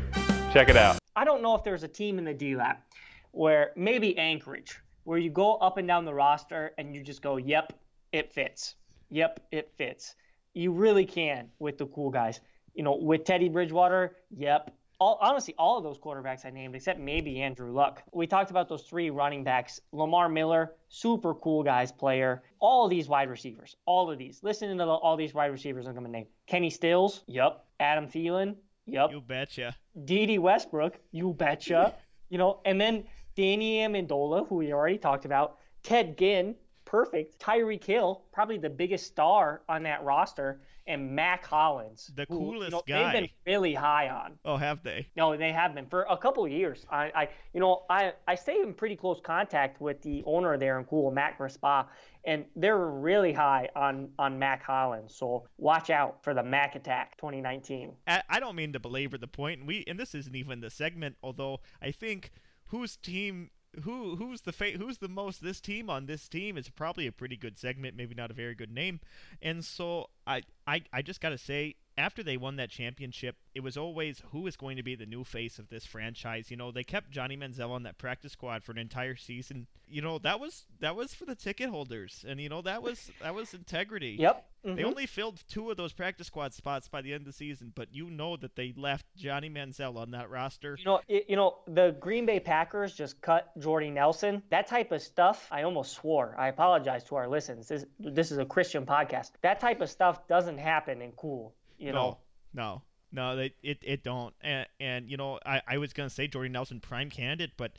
Check 0.53 0.69
it 0.69 0.77
out. 0.77 0.97
I 1.17 1.25
don't 1.25 1.43
know 1.43 1.57
if 1.57 1.65
there's 1.65 1.83
a 1.83 1.89
team 1.89 2.19
in 2.19 2.25
the 2.25 2.33
D 2.33 2.55
lap 2.55 2.87
where 3.33 3.73
maybe 3.75 4.17
Anchorage, 4.17 4.79
where 5.03 5.19
you 5.19 5.29
go 5.29 5.57
up 5.57 5.77
and 5.77 5.89
down 5.89 6.05
the 6.05 6.15
roster 6.15 6.73
and 6.79 6.95
you 6.95 7.03
just 7.03 7.21
go, 7.21 7.37
yep, 7.37 7.73
it 8.13 8.33
fits. 8.33 8.77
Yep, 9.11 9.41
it 9.51 9.73
fits. 9.77 10.15
You 10.55 10.71
really 10.71 11.05
can 11.05 11.49
with 11.59 11.79
the 11.79 11.87
cool 11.87 12.11
guys. 12.11 12.41
You 12.75 12.85
know, 12.85 12.95
with 12.95 13.25
Teddy 13.25 13.49
Bridgewater, 13.49 14.15
yep. 14.31 14.73
All, 15.01 15.19
honestly, 15.21 15.53
all 15.59 15.77
of 15.77 15.83
those 15.83 15.99
quarterbacks 15.99 16.45
I 16.45 16.51
named, 16.51 16.77
except 16.77 17.01
maybe 17.01 17.43
Andrew 17.43 17.73
Luck. 17.73 18.05
We 18.13 18.29
talked 18.29 18.53
about 18.53 18.69
those 18.69 18.83
three 18.83 19.11
running 19.11 19.43
backs. 19.43 19.81
Lamar 19.91 20.29
Miller, 20.29 20.75
super 20.91 21.35
cool 21.35 21.65
guys 21.65 21.91
player. 21.91 22.45
All 22.61 22.85
of 22.85 22.91
these 22.91 23.09
wide 23.09 23.31
receivers, 23.31 23.75
all 23.85 24.11
of 24.13 24.19
these. 24.19 24.41
Listen 24.45 24.71
to 24.71 24.77
the, 24.77 24.87
all 24.87 25.17
these 25.17 25.35
wide 25.35 25.51
receivers 25.51 25.89
I'm 25.89 25.95
going 25.95 26.05
to 26.05 26.11
name. 26.11 26.27
Kenny 26.47 26.71
Stills, 26.71 27.25
yep. 27.27 27.65
Adam 27.81 28.07
Thielen, 28.09 28.57
yep. 28.89 29.11
You 29.11 29.21
betcha. 29.21 29.77
Dede 30.05 30.39
Westbrook, 30.39 30.99
you 31.13 31.33
betcha. 31.33 31.95
you 32.29 32.39
know, 32.39 32.61
and 32.65 32.81
then 32.81 33.05
Danny 33.37 33.79
Amendola, 33.79 34.49
who 34.49 34.57
we 34.57 34.73
already 34.73 34.99
talked 34.99 35.25
about, 35.25 35.59
Ted 35.83 36.19
Ginn, 36.19 36.55
perfect. 36.85 37.39
Tyreek 37.39 37.85
Hill, 37.85 38.23
probably 38.33 38.59
the 38.59 38.71
biggest 38.71 39.07
star 39.07 39.63
on 39.69 39.83
that 39.85 40.03
roster, 40.03 40.61
and 40.87 41.15
Mack 41.15 41.45
Hollins, 41.45 42.11
The 42.15 42.25
who, 42.29 42.35
you 42.35 42.53
coolest 42.53 42.73
know, 42.73 42.83
guy. 42.89 43.13
They've 43.13 43.23
been 43.23 43.31
really 43.47 43.75
high 43.75 44.09
on. 44.09 44.39
Oh, 44.45 44.57
have 44.57 44.83
they? 44.83 45.07
No, 45.17 45.37
they 45.37 45.53
have 45.53 45.75
been 45.75 45.87
for 45.87 46.07
a 46.09 46.17
couple 46.17 46.45
of 46.45 46.51
years. 46.51 46.87
I, 46.91 47.13
I, 47.15 47.29
you 47.53 47.61
know, 47.61 47.83
I, 47.91 48.15
I 48.27 48.35
stay 48.35 48.61
in 48.63 48.73
pretty 48.73 48.97
close 48.97 49.21
contact 49.23 49.83
with 49.83 50.01
the 50.01 50.23
owner 50.25 50.57
there 50.57 50.79
in 50.79 50.87
Cool, 50.87 51.11
Matt 51.11 51.39
Grispa, 51.39 51.87
and 52.29 52.45
they're 52.55 52.77
really 52.77 53.33
high 53.33 53.71
on 53.75 54.11
on 54.19 54.39
Mack 54.39 54.63
Hollins. 54.63 55.15
So 55.15 55.45
watch 55.57 55.89
out 55.89 56.23
for 56.23 56.35
the 56.35 56.43
Mac 56.43 56.75
Attack 56.75 57.17
2019. 57.17 57.95
I, 58.07 58.39
don't 58.39 58.55
mean 58.55 58.75
to 58.75 58.79
belabor 58.79 59.17
the 59.17 59.27
point, 59.27 59.61
and 59.61 59.67
we 59.67 59.83
and 59.89 59.99
this 59.99 60.15
isn't 60.15 60.37
even 60.37 60.61
the 60.61 60.69
segment. 60.69 61.17
Although 61.23 61.61
I 61.81 61.91
think 61.91 62.31
whose 62.67 62.97
team, 62.97 63.51
who 63.83 64.17
who's 64.17 64.43
the 64.43 64.53
fa- 64.53 64.77
who's 64.77 64.99
the 64.99 65.09
most 65.09 65.43
this 65.43 65.59
team 65.59 65.89
on 65.89 66.05
this 66.05 66.29
team 66.29 66.59
is 66.59 66.69
probably 66.69 67.07
a 67.07 67.13
pretty 67.13 67.37
good 67.37 67.59
segment, 67.59 67.97
maybe 67.97 68.15
not 68.15 68.31
a 68.31 68.35
very 68.35 68.55
good 68.55 68.71
name. 68.71 69.01
And 69.41 69.65
so 69.65 70.11
I 70.27 70.43
I, 70.67 70.83
I 70.93 71.03
just 71.03 71.21
gotta 71.23 71.39
say. 71.39 71.77
After 71.99 72.23
they 72.23 72.37
won 72.37 72.57
that 72.57 72.71
championship, 72.71 73.37
it 73.57 73.61
was 73.61 73.77
always 73.77 74.23
who 74.31 74.47
is 74.47 74.57
going 74.57 74.77
to 74.77 74.85
be 74.85 74.95
the 74.95 75.05
new 75.05 75.25
face 75.25 75.59
of 75.59 75.69
this 75.69 75.85
franchise. 75.85 76.49
You 76.49 76.57
know, 76.57 76.71
they 76.71 76.85
kept 76.85 77.11
Johnny 77.11 77.37
Manziel 77.37 77.71
on 77.71 77.83
that 77.83 77.99
practice 77.99 78.33
squad 78.33 78.63
for 78.63 78.71
an 78.71 78.79
entire 78.79 79.17
season. 79.17 79.67
You 79.89 80.01
know, 80.01 80.19
that 80.21 80.39
was 80.39 80.67
that 80.79 80.95
was 80.95 81.13
for 81.13 81.25
the 81.25 81.35
ticket 81.35 81.71
holders, 81.71 82.25
and 82.27 82.41
you 82.41 82.49
know 82.49 82.63
that 82.63 82.83
was 82.83 83.11
that 83.21 83.35
was 83.35 83.53
integrity. 83.53 84.17
Yep. 84.19 84.47
They 84.65 84.71
mhm. 84.83 84.85
only 84.85 85.07
filled 85.07 85.43
two 85.49 85.71
of 85.71 85.77
those 85.77 85.93
practice 85.93 86.27
squad 86.27 86.53
spots 86.53 86.89
by 86.89 87.01
the 87.01 87.13
end 87.13 87.23
of 87.23 87.27
the 87.27 87.33
season, 87.33 87.73
but 87.75 87.89
you 87.93 88.11
know 88.11 88.37
that 88.37 88.57
they 88.57 88.75
left 88.77 89.07
Johnny 89.17 89.49
Manziel 89.49 89.97
on 89.97 90.11
that 90.11 90.31
roster. 90.31 90.77
You 90.79 90.85
know, 90.85 91.01
it, 91.09 91.27
you 91.29 91.37
know, 91.37 91.59
the 91.69 91.97
Green 92.01 92.27
Bay 92.27 92.41
Packers 92.41 92.95
just 92.95 93.21
cut 93.21 93.51
Jordy 93.59 93.91
Nelson. 93.91 94.43
That 94.51 94.67
type 94.67 94.91
of 94.93 95.01
stuff, 95.01 95.47
I 95.51 95.63
almost 95.63 95.93
swore. 95.93 96.35
I 96.37 96.49
apologize 96.49 97.05
to 97.05 97.17
our 97.17 97.29
listeners. 97.29 97.69
This, 97.69 97.85
this 98.01 98.33
is 98.33 98.39
a 98.39 98.45
Christian 98.45 98.85
podcast. 98.85 99.31
That 99.43 99.61
type 99.61 99.81
of 99.81 99.91
stuff 99.91 100.27
doesn't 100.27 100.59
happen 100.59 101.03
in 101.03 101.13
cool. 101.13 101.55
You 101.79 101.93
know, 101.93 102.19
no, 102.53 102.83
no, 103.13 103.33
no, 103.33 103.37
they 103.37 103.55
it, 103.63 103.79
it 103.83 104.03
don't. 104.05 104.35
And, 104.41 104.67
and 104.81 105.09
you 105.11 105.17
know, 105.17 105.39
I, 105.47 105.63
I 105.67 105.79
was 105.79 105.93
gonna 105.93 106.11
say 106.11 106.27
Jordy 106.27 106.49
Nelson 106.49 106.81
prime 106.81 107.11
candidate, 107.11 107.53
but 107.57 107.73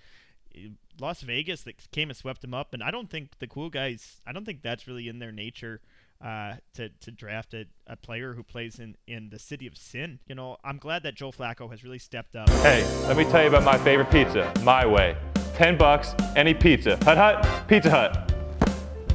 uh, 0.55 0.69
Las 0.99 1.21
Vegas 1.21 1.63
that 1.63 1.91
came 1.91 2.09
and 2.09 2.17
swept 2.17 2.43
him 2.43 2.53
up, 2.53 2.73
and 2.73 2.81
I 2.83 2.91
don't 2.91 3.09
think 3.09 3.39
the 3.39 3.47
cool 3.47 3.69
guys. 3.69 4.21
I 4.25 4.31
don't 4.31 4.45
think 4.45 4.61
that's 4.61 4.87
really 4.87 5.07
in 5.07 5.19
their 5.19 5.31
nature. 5.31 5.81
Uh, 6.21 6.55
to, 6.73 6.89
to 6.99 7.11
draft 7.11 7.53
a, 7.53 7.63
a 7.87 7.95
player 7.95 8.33
who 8.33 8.43
plays 8.43 8.77
in, 8.77 8.93
in 9.07 9.29
the 9.29 9.39
city 9.39 9.65
of 9.67 9.77
sin. 9.77 10.19
You 10.27 10.35
know, 10.35 10.57
I'm 10.65 10.75
glad 10.77 11.03
that 11.03 11.15
Joe 11.15 11.31
Flacco 11.31 11.71
has 11.71 11.81
really 11.81 11.97
stepped 11.97 12.35
up. 12.35 12.49
Hey, 12.49 12.83
let 13.07 13.15
me 13.15 13.23
tell 13.23 13.41
you 13.41 13.47
about 13.47 13.63
my 13.63 13.77
favorite 13.77 14.11
pizza, 14.11 14.51
my 14.61 14.85
way. 14.85 15.15
10 15.55 15.77
bucks, 15.77 16.13
any 16.35 16.53
pizza. 16.53 16.97
Hut 17.05 17.15
Hut, 17.15 17.67
Pizza 17.69 17.89
Hut. 17.89 18.33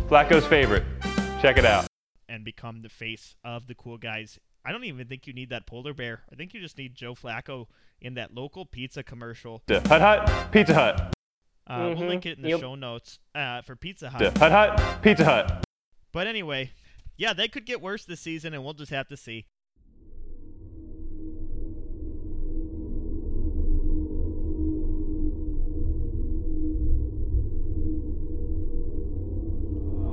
Flacco's 0.09 0.47
favorite. 0.47 0.85
Check 1.43 1.59
it 1.59 1.67
out. 1.67 1.87
and 2.27 2.43
become 2.43 2.81
the 2.81 2.89
face 2.89 3.37
of 3.45 3.67
the 3.67 3.75
cool 3.75 3.99
guys. 3.99 4.39
I 4.65 4.73
don't 4.73 4.85
even 4.85 5.07
think 5.07 5.27
you 5.27 5.33
need 5.35 5.51
that 5.51 5.67
polar 5.67 5.93
bear. 5.93 6.23
I 6.33 6.37
think 6.37 6.55
you 6.55 6.61
just 6.61 6.79
need 6.79 6.95
Joe 6.95 7.15
Flacco 7.15 7.67
in 8.01 8.15
that 8.15 8.35
local 8.35 8.65
pizza 8.65 9.03
commercial. 9.03 9.63
Hut 9.69 9.87
Hut, 10.01 10.53
Pizza 10.53 10.75
Hut. 10.75 11.15
Uh, 11.67 11.93
We'll 11.95 11.97
Mhm. 11.97 12.09
link 12.09 12.27
it 12.27 12.37
in 12.39 12.43
the 12.43 12.51
Yep. 12.51 12.61
show 12.61 12.75
notes 12.75 13.19
uh, 13.35 13.61
for 13.63 13.77
Pizza 13.77 14.11
Hut. 14.11 14.37
Hut 14.39 14.53
Hut, 14.53 15.03
Pizza 15.03 15.25
Hut. 15.25 15.65
But 16.13 16.27
anyway, 16.27 16.71
yeah, 17.17 17.33
they 17.33 17.49
could 17.49 17.67
get 17.67 17.81
worse 17.81 18.05
this 18.05 18.21
season, 18.21 18.55
and 18.55 18.65
we'll 18.65 18.75
just 18.75 18.91
have 18.93 19.09
to 19.09 19.17
see. 19.17 19.47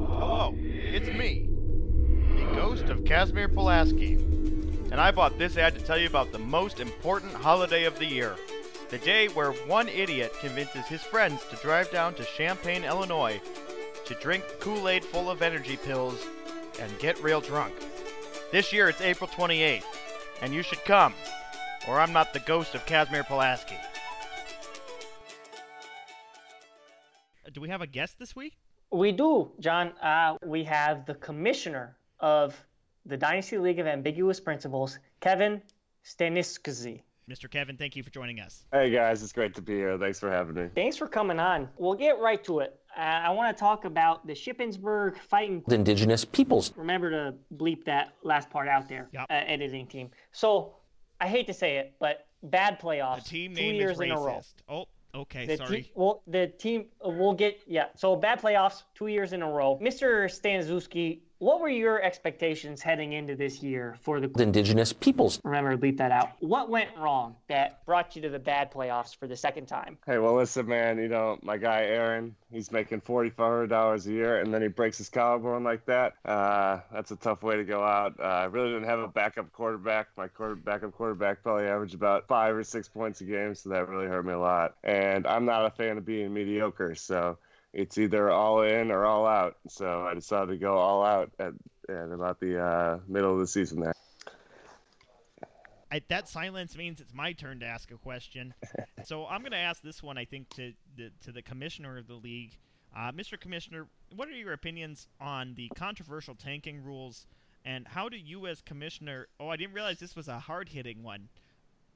Hello, 0.09 0.53
it's 0.57 1.07
me, 1.07 1.47
the 2.35 2.43
ghost 2.55 2.85
of 2.85 3.05
Casimir 3.05 3.47
Pulaski, 3.47 4.15
and 4.91 4.99
I 4.99 5.11
bought 5.11 5.37
this 5.37 5.57
ad 5.57 5.73
to 5.75 5.81
tell 5.81 5.97
you 5.97 6.07
about 6.07 6.31
the 6.31 6.39
most 6.39 6.79
important 6.79 7.33
holiday 7.33 7.85
of 7.85 7.97
the 7.97 8.05
year. 8.05 8.35
The 8.89 8.97
day 8.97 9.29
where 9.29 9.53
one 9.53 9.87
idiot 9.87 10.33
convinces 10.41 10.85
his 10.85 11.01
friends 11.01 11.43
to 11.49 11.55
drive 11.55 11.89
down 11.91 12.13
to 12.15 12.25
Champaign, 12.25 12.83
Illinois 12.83 13.41
to 14.05 14.13
drink 14.15 14.43
Kool 14.59 14.89
Aid 14.89 15.05
full 15.05 15.31
of 15.31 15.41
energy 15.41 15.77
pills 15.77 16.21
and 16.79 16.99
get 16.99 17.21
real 17.23 17.39
drunk. 17.39 17.73
This 18.51 18.73
year 18.73 18.89
it's 18.89 18.99
April 18.99 19.29
28th, 19.29 19.85
and 20.41 20.53
you 20.53 20.61
should 20.61 20.83
come, 20.83 21.13
or 21.87 21.99
I'm 21.99 22.11
not 22.11 22.33
the 22.33 22.39
ghost 22.39 22.75
of 22.75 22.85
Casimir 22.85 23.23
Pulaski. 23.23 23.75
Do 27.53 27.61
we 27.61 27.69
have 27.69 27.81
a 27.81 27.87
guest 27.87 28.19
this 28.19 28.35
week? 28.35 28.57
we 28.91 29.13
do, 29.13 29.51
John. 29.59 29.93
Uh, 30.01 30.37
we 30.45 30.65
have 30.65 31.05
the 31.05 31.15
commissioner 31.15 31.95
of 32.19 32.61
the 33.05 33.17
Dynasty 33.17 33.57
League 33.57 33.79
of 33.79 33.87
Ambiguous 33.87 34.39
Principles, 34.39 34.99
Kevin 35.19 35.61
Staniszczyk. 36.05 37.01
Mr. 37.29 37.49
Kevin, 37.49 37.77
thank 37.77 37.95
you 37.95 38.03
for 38.03 38.09
joining 38.09 38.39
us. 38.39 38.65
Hey 38.73 38.89
guys, 38.89 39.23
it's 39.23 39.31
great 39.31 39.53
to 39.55 39.61
be 39.61 39.73
here. 39.75 39.97
Thanks 39.97 40.19
for 40.19 40.29
having 40.29 40.55
me. 40.55 40.67
Thanks 40.75 40.97
for 40.97 41.07
coming 41.07 41.39
on. 41.39 41.69
We'll 41.77 41.93
get 41.93 42.19
right 42.19 42.43
to 42.45 42.59
it. 42.59 42.77
Uh, 42.97 42.99
I 43.01 43.29
want 43.29 43.55
to 43.55 43.59
talk 43.59 43.85
about 43.85 44.27
the 44.27 44.33
Shippensburg 44.33 45.17
Fighting 45.17 45.63
indigenous 45.69 46.25
peoples. 46.25 46.73
remember 46.75 47.09
to 47.09 47.35
bleep 47.55 47.85
that 47.85 48.13
last 48.23 48.49
part 48.49 48.67
out 48.67 48.89
there, 48.89 49.07
Yep. 49.13 49.27
uh, 49.29 49.33
editing 49.33 49.87
team. 49.87 50.09
So 50.33 50.75
I 51.21 51.27
hate 51.27 51.47
to 51.47 51.53
say 51.53 51.77
it, 51.77 51.93
but 51.99 52.25
bad 52.43 52.79
playoffs. 52.81 53.15
The 53.17 53.21
playoffs. 53.21 53.25
team 53.29 53.55
two 53.55 53.61
name 53.61 53.75
years 53.75 53.91
is 53.97 54.01
in 54.01 54.11
a 54.11 54.15
row. 54.15 54.25
racist. 54.39 54.53
Oh, 54.67 54.85
okay, 55.15 55.45
The 55.45 55.57
sorry. 55.57 55.83
team, 55.83 55.91
well, 55.95 56.23
the 56.27 56.47
team 56.47 56.87
we'll 57.01 57.33
get 57.33 57.59
yeah. 57.65 57.85
So 57.95 58.15
bad 58.17 58.41
playoffs, 58.41 58.83
two 59.01 59.07
years 59.07 59.33
in 59.33 59.41
a 59.41 59.49
row. 59.49 59.79
Mr. 59.81 60.25
Stanzewski, 60.25 61.21
what 61.39 61.59
were 61.59 61.69
your 61.69 61.99
expectations 62.03 62.83
heading 62.83 63.13
into 63.13 63.35
this 63.35 63.63
year 63.63 63.95
for 63.99 64.19
the? 64.19 64.29
indigenous 64.39 64.93
peoples. 64.93 65.39
Remember 65.43 65.71
to 65.71 65.77
bleep 65.77 65.97
that 65.97 66.11
out. 66.11 66.33
What 66.39 66.69
went 66.69 66.89
wrong 66.95 67.35
that 67.47 67.83
brought 67.87 68.15
you 68.15 68.21
to 68.21 68.29
the 68.29 68.37
bad 68.37 68.71
playoffs 68.71 69.15
for 69.15 69.25
the 69.25 69.35
second 69.35 69.65
time? 69.65 69.97
Hey, 70.05 70.19
well, 70.19 70.35
listen, 70.35 70.67
man. 70.67 70.99
You 70.99 71.07
know 71.07 71.39
my 71.41 71.57
guy 71.57 71.81
Aaron. 71.85 72.35
He's 72.51 72.71
making 72.71 73.01
forty 73.01 73.31
five 73.31 73.51
hundred 73.51 73.67
dollars 73.69 74.05
a 74.05 74.11
year, 74.11 74.39
and 74.39 74.53
then 74.53 74.61
he 74.61 74.67
breaks 74.67 74.99
his 74.99 75.09
collarbone 75.09 75.63
like 75.63 75.83
that. 75.87 76.13
Uh, 76.23 76.81
that's 76.93 77.09
a 77.09 77.15
tough 77.15 77.41
way 77.41 77.55
to 77.55 77.63
go 77.63 77.83
out. 77.83 78.19
Uh, 78.19 78.23
I 78.23 78.45
really 78.45 78.69
didn't 78.69 78.87
have 78.87 78.99
a 78.99 79.07
backup 79.07 79.51
quarterback. 79.51 80.09
My 80.15 80.27
quarter, 80.27 80.55
backup 80.55 80.91
quarterback 80.91 81.41
probably 81.41 81.65
averaged 81.65 81.95
about 81.95 82.27
five 82.27 82.55
or 82.55 82.63
six 82.63 82.87
points 82.87 83.21
a 83.21 83.23
game, 83.23 83.55
so 83.55 83.69
that 83.69 83.89
really 83.89 84.05
hurt 84.05 84.25
me 84.25 84.33
a 84.33 84.39
lot. 84.39 84.75
And 84.83 85.25
I'm 85.25 85.45
not 85.45 85.65
a 85.65 85.71
fan 85.71 85.97
of 85.97 86.05
being 86.05 86.31
mediocre, 86.31 86.93
so 86.93 87.39
it's 87.73 87.97
either 87.97 88.29
all 88.29 88.61
in 88.63 88.91
or 88.91 89.05
all 89.05 89.25
out. 89.25 89.57
So 89.67 90.05
I 90.05 90.13
decided 90.13 90.47
to 90.47 90.57
go 90.57 90.77
all 90.77 91.03
out 91.03 91.31
at, 91.39 91.53
at 91.89 92.11
about 92.11 92.39
the 92.39 92.61
uh, 92.61 92.99
middle 93.07 93.33
of 93.33 93.39
the 93.39 93.47
season 93.47 93.81
there. 93.81 93.93
I, 95.91 96.01
that 96.07 96.29
silence 96.29 96.77
means 96.77 97.01
it's 97.01 97.13
my 97.13 97.33
turn 97.33 97.59
to 97.59 97.65
ask 97.65 97.91
a 97.91 97.97
question. 97.97 98.53
so 99.05 99.25
I'm 99.25 99.41
going 99.41 99.51
to 99.51 99.57
ask 99.57 99.81
this 99.81 100.01
one, 100.01 100.17
I 100.17 100.25
think, 100.25 100.49
to 100.55 100.73
the, 100.95 101.11
to 101.23 101.31
the 101.31 101.41
commissioner 101.41 101.97
of 101.97 102.07
the 102.07 102.15
league. 102.15 102.57
Uh, 102.95 103.11
Mr. 103.11 103.39
Commissioner, 103.39 103.87
what 104.15 104.27
are 104.27 104.31
your 104.31 104.53
opinions 104.53 105.07
on 105.19 105.53
the 105.55 105.69
controversial 105.75 106.35
tanking 106.35 106.83
rules, 106.83 107.25
and 107.63 107.87
how 107.87 108.09
do 108.09 108.17
you, 108.17 108.47
as 108.47 108.61
commissioner, 108.61 109.27
oh, 109.39 109.47
I 109.47 109.55
didn't 109.55 109.73
realize 109.73 109.99
this 109.99 110.15
was 110.15 110.27
a 110.27 110.39
hard 110.39 110.69
hitting 110.69 111.03
one. 111.03 111.29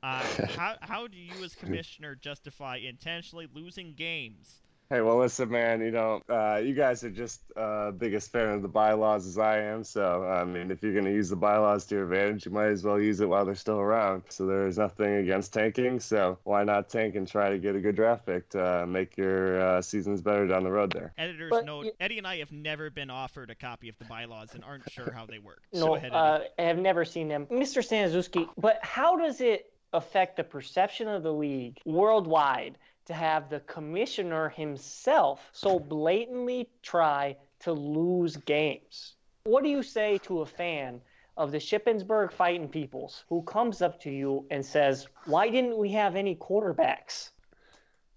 Uh, 0.03 0.23
how, 0.57 0.75
how 0.81 1.07
do 1.07 1.17
you, 1.17 1.43
as 1.43 1.55
commissioner, 1.55 2.15
justify 2.15 2.77
intentionally 2.77 3.47
losing 3.53 3.93
games 3.93 4.61
Hey, 4.88 5.02
well, 5.02 5.17
listen, 5.17 5.50
man. 5.50 5.82
You 5.82 5.89
know, 5.89 6.21
uh, 6.30 6.58
you 6.58 6.76
guys 6.76 7.04
are 7.04 7.10
just 7.10 7.41
uh, 7.56 7.89
biggest 7.89 8.32
fan 8.32 8.50
of 8.50 8.62
the 8.62 8.67
bylaws 8.67 9.26
as 9.26 9.39
I 9.39 9.58
am. 9.58 9.84
So, 9.84 10.24
I 10.24 10.43
mean, 10.43 10.69
if 10.69 10.84
you're 10.84 10.93
going 10.93 11.06
to 11.06 11.12
use 11.12 11.30
the 11.30 11.36
bylaws 11.36 11.86
to 11.88 11.95
your 11.95 12.04
advantage, 12.04 12.45
you 12.45 12.52
might 12.52 12.67
as 12.67 12.84
well 12.84 13.00
use 13.02 13.19
it 13.19 13.28
while 13.28 13.45
they're 13.45 13.56
still 13.56 13.80
around. 13.80 14.24
So, 14.30 14.45
there 14.45 14.67
is 14.67 14.78
nothing 14.78 15.15
against 15.15 15.54
tanking. 15.54 16.00
So, 16.00 16.38
why 16.43 16.63
not 16.63 16.89
tank 16.89 17.15
and 17.15 17.28
try 17.28 17.50
to 17.50 17.58
get 17.58 17.76
a 17.76 17.80
good 17.80 17.95
draft 17.95 18.28
pick 18.28 18.48
to 18.50 18.84
uh, 18.84 18.86
make 18.86 19.17
your 19.17 19.60
uh, 19.60 19.82
seasons 19.82 20.21
better 20.21 20.45
down 20.48 20.63
the 20.63 20.71
road 20.71 20.93
there? 20.93 21.13
Editor's 21.17 21.50
But 21.50 21.65
note: 21.65 21.86
you- 21.86 21.93
Eddie 22.00 22.19
and 22.19 22.28
I 22.28 22.38
have 22.38 22.52
never 22.52 22.91
been 22.91 23.10
offered 23.10 23.50
a 23.50 23.56
copy 23.56 23.89
of 23.89 23.98
the 23.98 24.06
bylaws 24.06 24.54
and 24.54 24.63
aren't 24.63 24.88
sure 24.91 25.12
how 25.12 25.26
they 25.26 25.39
work. 25.39 25.63
No, 25.74 25.88
Go 25.88 25.95
ahead, 25.95 26.13
uh, 26.13 26.41
I 26.60 26.62
have 26.62 26.78
never 26.78 27.06
seen 27.06 27.28
them. 27.28 27.48
Mr. 27.48 27.84
Staniszewski, 27.84 28.48
but 28.56 28.78
how 28.84 29.17
does 29.17 29.41
it 29.41 29.71
affect 29.93 30.38
the 30.38 30.43
perception 30.43 31.08
of 31.08 31.24
the 31.24 31.34
league 31.34 31.80
worldwide 31.86 32.78
to 33.06 33.13
have 33.13 33.50
the 33.50 33.60
commissioner 33.62 34.50
himself 34.50 35.50
so 35.52 35.80
blatantly 35.80 36.70
try 36.82 37.38
to 37.60 37.72
lose 37.74 38.36
games? 38.38 39.15
What 39.46 39.63
do 39.63 39.70
you 39.70 39.84
say 39.84 40.18
to 40.20 40.41
a 40.41 40.46
fan 40.46 41.02
of 41.38 41.52
the 41.52 41.58
Shippensburg 41.58 42.32
Fighting 42.32 42.70
Peoples 42.70 43.24
who 43.30 43.41
comes 43.44 43.82
up 43.82 44.00
to 44.02 44.10
you 44.10 44.46
and 44.50 44.65
says, 44.65 45.08
Why 45.26 45.50
didn't 45.50 45.78
we 45.78 45.91
have 45.91 46.15
any 46.15 46.36
quarterbacks? 46.36 47.30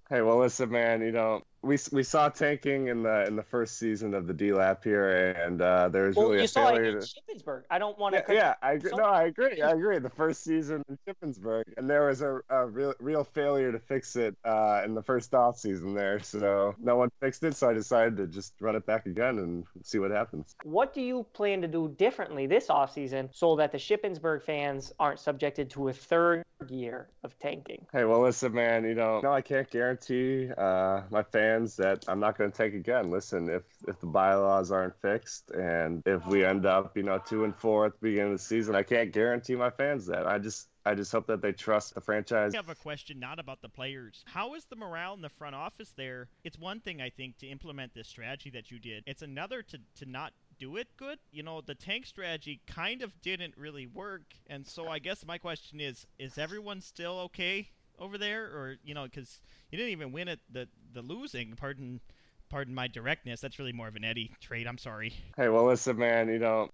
Hey, 0.09 0.23
well, 0.23 0.39
listen, 0.39 0.71
man. 0.71 1.03
You 1.03 1.13
know, 1.13 1.43
we 1.63 1.77
we 1.93 2.03
saw 2.03 2.29
tanking 2.29 2.87
in 2.89 3.03
the 3.03 3.27
in 3.27 3.35
the 3.37 3.43
first 3.43 3.79
season 3.79 4.15
of 4.15 4.27
the 4.27 4.33
D 4.33 4.53
Lap 4.53 4.85
here, 4.85 5.33
and 5.33 5.61
uh, 5.61 5.89
there 5.89 6.05
was 6.07 6.17
Well, 6.17 6.27
really 6.27 6.39
you 6.39 6.45
a 6.45 6.49
saw 6.49 6.69
it 6.69 6.77
failure 6.77 6.85
in 6.99 7.01
to. 7.01 7.07
Shippensburg. 7.07 7.63
I 7.71 7.79
don't 7.79 7.99
want 7.99 8.15
to. 8.15 8.23
Yeah, 8.29 8.35
yeah, 8.35 8.55
I 8.63 8.73
agree. 8.75 8.91
so- 8.91 8.97
No, 8.97 9.05
I 9.05 9.25
agree. 9.25 9.61
I 9.61 9.71
agree. 9.73 9.99
The 9.99 10.09
first 10.11 10.45
season 10.45 10.85
in 10.89 10.99
Shippensburg, 11.07 11.65
and 11.77 11.91
there 11.91 12.07
was 12.07 12.23
a, 12.23 12.41
a 12.49 12.67
real, 12.67 12.95
real 13.01 13.25
failure 13.25 13.73
to 13.73 13.79
fix 13.81 14.15
it 14.15 14.37
uh, 14.45 14.83
in 14.85 14.95
the 14.95 15.03
first 15.03 15.35
off 15.35 15.59
season 15.59 15.95
there. 15.95 16.21
So 16.21 16.75
no 16.79 16.97
one 16.97 17.11
fixed 17.21 17.43
it. 17.43 17.57
So 17.57 17.69
I 17.69 17.73
decided 17.75 18.17
to 18.19 18.27
just 18.29 18.53
run 18.61 18.77
it 18.77 18.87
back 18.87 19.07
again 19.07 19.39
and 19.39 19.65
see 19.83 19.99
what 19.99 20.11
happens. 20.13 20.55
What 20.63 20.95
do 20.95 21.01
you 21.01 21.27
plan 21.33 21.61
to 21.63 21.69
do 21.69 21.93
differently 21.99 22.47
this 22.47 22.71
off 22.71 22.93
season 22.93 23.31
so 23.33 23.57
that 23.57 23.73
the 23.73 23.79
Shippensburg 23.79 24.43
fans 24.45 24.93
aren't 25.01 25.19
subjected 25.19 25.71
to 25.71 25.89
a 25.89 25.93
third 25.93 26.45
year 26.69 27.09
of 27.25 27.37
tanking? 27.41 27.85
Hey, 27.93 28.05
well, 28.05 28.21
listen, 28.21 28.53
man. 28.53 28.85
You 28.85 28.95
know, 28.95 29.21
no, 29.23 29.33
I 29.33 29.41
can't 29.43 29.69
guarantee 29.71 30.51
uh, 30.57 31.03
my 31.11 31.23
fans 31.25 31.48
that 31.77 32.05
I'm 32.09 32.21
not 32.21 32.37
going 32.37 32.51
to 32.51 32.57
take 32.57 32.75
again. 32.75 33.11
Listen, 33.11 33.49
if 33.49 33.63
if 33.87 34.01
the 34.01 34.07
bylaws 34.07 34.71
aren't 34.71 35.01
fixed, 35.01 35.51
and 35.51 36.03
if 36.07 36.27
we 36.27 36.45
end 36.45 36.67
up, 36.67 36.97
you 36.97 37.03
know, 37.03 37.19
two 37.19 37.45
and 37.45 37.55
four 37.55 37.87
at 37.87 37.93
the 37.93 37.99
beginning 38.09 38.33
of 38.33 38.39
the 38.39 38.45
season, 38.45 38.75
I 38.75 38.83
can't 38.83 39.13
guarantee 39.13 39.57
my 39.57 39.71
fans 39.71 40.07
that. 40.07 40.27
I 40.27 40.39
just 40.39 40.69
I 40.85 40.95
just 40.95 41.13
hope 41.13 41.27
that 41.27 41.43
they 41.43 41.53
trust 41.53 41.95
the 41.95 42.01
franchise. 42.01 42.55
I 42.55 42.59
have 42.59 42.69
a 42.69 42.75
question 42.75 43.19
not 43.19 43.39
about 43.39 43.61
the 43.61 43.69
players. 43.69 44.25
How 44.27 44.55
is 44.55 44.65
the 44.65 44.77
morale 44.77 45.15
in 45.15 45.21
the 45.21 45.29
front 45.29 45.55
office 45.55 45.93
there? 45.97 46.29
It's 46.45 46.59
one 46.59 46.81
thing 46.81 47.03
I 47.03 47.11
think 47.11 47.37
to 47.39 47.47
implement 47.47 47.95
this 47.95 48.09
strategy 48.09 48.51
that 48.51 48.71
you 48.71 48.79
did. 48.79 49.05
It's 49.07 49.23
another 49.23 49.63
to 49.63 49.79
to 49.97 50.07
not 50.07 50.33
do 50.59 50.77
it 50.77 50.89
good. 50.97 51.19
You 51.31 51.43
know, 51.43 51.61
the 51.61 51.75
tank 51.75 52.07
strategy 52.07 52.61
kind 52.67 53.03
of 53.03 53.21
didn't 53.21 53.57
really 53.57 53.87
work, 53.87 54.35
and 54.47 54.67
so 54.67 54.89
I 54.89 54.99
guess 54.99 55.27
my 55.27 55.39
question 55.39 55.81
is: 55.81 56.07
Is 56.19 56.39
everyone 56.39 56.81
still 56.81 57.19
okay 57.21 57.71
over 57.99 58.19
there, 58.19 58.45
or 58.45 58.77
you 58.85 58.95
know, 58.95 59.05
because 59.05 59.41
you 59.71 59.79
didn't 59.79 59.93
even 59.93 60.13
win 60.13 60.29
it 60.29 60.41
the 60.51 60.69
the 60.93 61.03
losing? 61.03 61.55
Pardon, 61.57 62.01
pardon 62.49 62.75
my 62.75 62.89
directness. 62.89 63.41
That's 63.41 63.59
really 63.59 63.73
more 63.73 63.89
of 63.89 63.97
an 63.97 64.05
Eddie 64.05 64.33
trait. 64.41 64.67
I'm 64.67 64.79
sorry. 64.79 65.13
Hey, 65.37 65.49
well, 65.49 65.67
listen, 65.67 65.99
man. 65.99 66.29
You 66.29 66.39
know, 66.39 66.69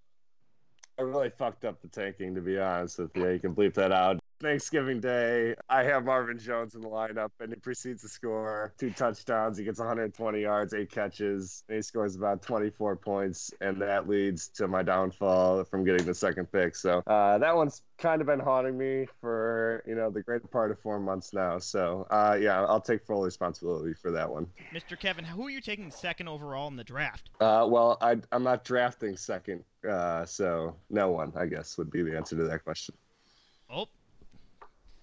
I 0.98 1.02
really 1.02 1.30
fucked 1.30 1.64
up 1.64 1.80
the 1.82 1.88
tanking, 1.88 2.34
to 2.34 2.40
be 2.40 2.58
honest 2.58 2.98
with 2.98 3.10
you. 3.16 3.28
You 3.28 3.38
can 3.38 3.54
bleep 3.54 3.74
that 3.74 3.92
out. 3.92 4.18
Thanksgiving 4.44 5.00
Day, 5.00 5.54
I 5.70 5.84
have 5.84 6.04
Marvin 6.04 6.38
Jones 6.38 6.74
in 6.74 6.82
the 6.82 6.88
lineup, 6.88 7.30
and 7.40 7.50
he 7.50 7.58
proceeds 7.58 8.02
to 8.02 8.08
score 8.08 8.74
two 8.76 8.90
touchdowns. 8.90 9.56
He 9.56 9.64
gets 9.64 9.78
120 9.78 10.40
yards, 10.40 10.74
eight 10.74 10.90
catches, 10.90 11.64
and 11.68 11.76
he 11.76 11.82
scores 11.82 12.14
about 12.14 12.42
24 12.42 12.96
points, 12.96 13.50
and 13.62 13.80
that 13.80 14.06
leads 14.06 14.48
to 14.48 14.68
my 14.68 14.82
downfall 14.82 15.64
from 15.64 15.82
getting 15.82 16.04
the 16.04 16.14
second 16.14 16.52
pick. 16.52 16.76
So 16.76 17.02
uh, 17.06 17.38
that 17.38 17.56
one's 17.56 17.80
kind 17.96 18.20
of 18.20 18.26
been 18.26 18.40
haunting 18.40 18.76
me 18.76 19.06
for 19.20 19.82
you 19.86 19.94
know 19.94 20.10
the 20.10 20.22
greater 20.22 20.46
part 20.46 20.70
of 20.70 20.78
four 20.78 21.00
months 21.00 21.32
now. 21.32 21.58
So 21.58 22.06
uh, 22.10 22.36
yeah, 22.38 22.64
I'll 22.64 22.80
take 22.80 23.06
full 23.06 23.22
responsibility 23.22 23.94
for 23.94 24.10
that 24.10 24.28
one. 24.28 24.46
Mr. 24.74 24.98
Kevin, 24.98 25.24
who 25.24 25.46
are 25.46 25.50
you 25.50 25.62
taking 25.62 25.90
second 25.90 26.28
overall 26.28 26.68
in 26.68 26.76
the 26.76 26.84
draft? 26.84 27.30
Uh, 27.40 27.66
well, 27.68 27.96
I, 28.02 28.18
I'm 28.30 28.42
not 28.42 28.62
drafting 28.62 29.16
second, 29.16 29.64
uh, 29.88 30.26
so 30.26 30.76
no 30.90 31.10
one, 31.10 31.32
I 31.34 31.46
guess, 31.46 31.78
would 31.78 31.90
be 31.90 32.02
the 32.02 32.14
answer 32.14 32.36
to 32.36 32.44
that 32.44 32.62
question. 32.62 32.94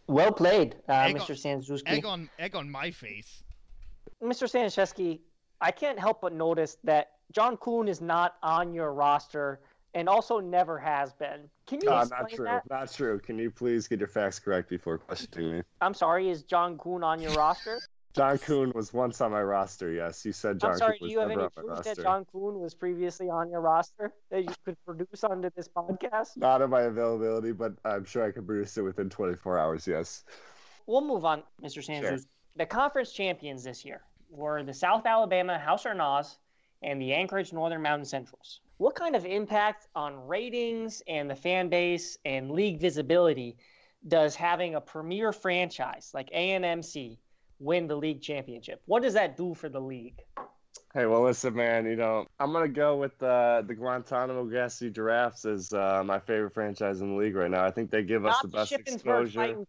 Well 0.07 0.31
played, 0.31 0.75
uh, 0.89 0.93
Egg 0.93 1.15
Mr. 1.17 1.35
Staniszewski. 1.35 1.83
egg 1.87 2.05
on 2.05 2.29
egg 2.39 2.55
on 2.55 2.69
my 2.69 2.91
face. 2.91 3.43
Mr. 4.21 4.47
Staniszewski, 4.47 5.19
I 5.61 5.71
can't 5.71 5.99
help 5.99 6.21
but 6.21 6.33
notice 6.33 6.77
that 6.83 7.11
John 7.31 7.57
Kuhn 7.57 7.87
is 7.87 8.01
not 8.01 8.35
on 8.43 8.73
your 8.73 8.93
roster 8.93 9.61
and 9.93 10.07
also 10.07 10.39
never 10.39 10.77
has 10.79 11.13
been. 11.13 11.49
Can 11.67 11.79
you 11.81 11.89
Uh, 11.89 12.01
explain 12.01 12.21
not 12.21 12.29
true. 12.31 12.45
that? 12.45 12.69
Not 12.69 12.91
true. 12.91 13.19
Can 13.19 13.37
you 13.37 13.51
please 13.51 13.87
get 13.87 13.99
your 13.99 14.07
facts 14.07 14.39
correct 14.39 14.69
before 14.69 14.97
questioning 14.97 15.57
me? 15.57 15.63
I'm 15.81 15.93
sorry, 15.93 16.29
is 16.29 16.43
John 16.43 16.77
Kuhn 16.77 17.03
on 17.03 17.21
your 17.21 17.33
roster? 17.33 17.79
John 18.13 18.37
Kuhn 18.37 18.71
was 18.75 18.93
once 18.93 19.21
on 19.21 19.31
my 19.31 19.41
roster. 19.41 19.91
Yes, 19.91 20.25
you 20.25 20.33
said 20.33 20.59
John 20.59 20.71
I'm 20.71 20.77
sorry, 20.77 20.99
Kuhn 20.99 20.99
do 20.99 21.05
was 21.05 21.11
you 21.13 21.19
have 21.19 21.31
any 21.31 21.47
proof 21.49 21.83
that 21.83 21.97
John 21.97 22.25
Kuhn 22.25 22.59
was 22.59 22.73
previously 22.73 23.29
on 23.29 23.49
your 23.49 23.61
roster 23.61 24.13
that 24.29 24.43
you 24.43 24.53
could 24.65 24.75
produce 24.85 25.23
onto 25.23 25.49
this 25.55 25.69
podcast? 25.69 26.35
Not 26.35 26.61
in 26.61 26.69
my 26.69 26.81
availability, 26.81 27.53
but 27.53 27.73
I'm 27.85 28.03
sure 28.03 28.23
I 28.25 28.31
can 28.31 28.45
produce 28.45 28.77
it 28.77 28.81
within 28.81 29.09
24 29.09 29.57
hours. 29.57 29.87
Yes. 29.87 30.23
We'll 30.87 31.01
move 31.01 31.23
on, 31.23 31.43
Mr. 31.63 31.83
Sanders. 31.83 32.27
The 32.57 32.65
conference 32.65 33.13
champions 33.13 33.63
this 33.63 33.85
year 33.85 34.01
were 34.29 34.63
the 34.63 34.73
South 34.73 35.05
Alabama 35.05 35.57
House 35.57 35.85
or 35.85 35.93
Nas 35.93 36.37
and 36.81 37.01
the 37.01 37.13
Anchorage 37.13 37.53
Northern 37.53 37.81
Mountain 37.81 38.05
Centrals. 38.05 38.59
What 38.77 38.95
kind 38.95 39.15
of 39.15 39.25
impact 39.25 39.87
on 39.95 40.27
ratings 40.27 41.01
and 41.07 41.29
the 41.29 41.35
fan 41.35 41.69
base 41.69 42.17
and 42.25 42.51
league 42.51 42.79
visibility 42.81 43.57
does 44.07 44.35
having 44.35 44.75
a 44.75 44.81
premier 44.81 45.31
franchise 45.31 46.11
like 46.13 46.31
ANMC 46.31 47.19
win 47.61 47.87
the 47.87 47.95
league 47.95 48.21
championship? 48.21 48.81
What 48.85 49.03
does 49.03 49.13
that 49.13 49.37
do 49.37 49.53
for 49.53 49.69
the 49.69 49.79
league? 49.79 50.21
Hey, 50.93 51.05
well, 51.05 51.23
listen, 51.23 51.53
man. 51.53 51.85
You 51.85 51.95
know, 51.95 52.25
I'm 52.39 52.51
gonna 52.51 52.67
go 52.67 52.97
with 52.97 53.21
uh, 53.23 53.61
the 53.65 53.75
Guantanamo 53.75 54.45
Gassy 54.45 54.89
Giraffes 54.89 55.45
as 55.45 55.71
uh, 55.71 56.03
my 56.05 56.19
favorite 56.19 56.53
franchise 56.53 56.99
in 56.99 57.11
the 57.11 57.15
league 57.15 57.35
right 57.35 57.51
now. 57.51 57.65
I 57.65 57.71
think 57.71 57.91
they 57.91 58.03
give 58.03 58.25
us 58.25 58.35
Not 58.35 58.41
the 58.41 58.47
the 58.47 58.57
best 58.57 58.71
exposure. 58.73 59.65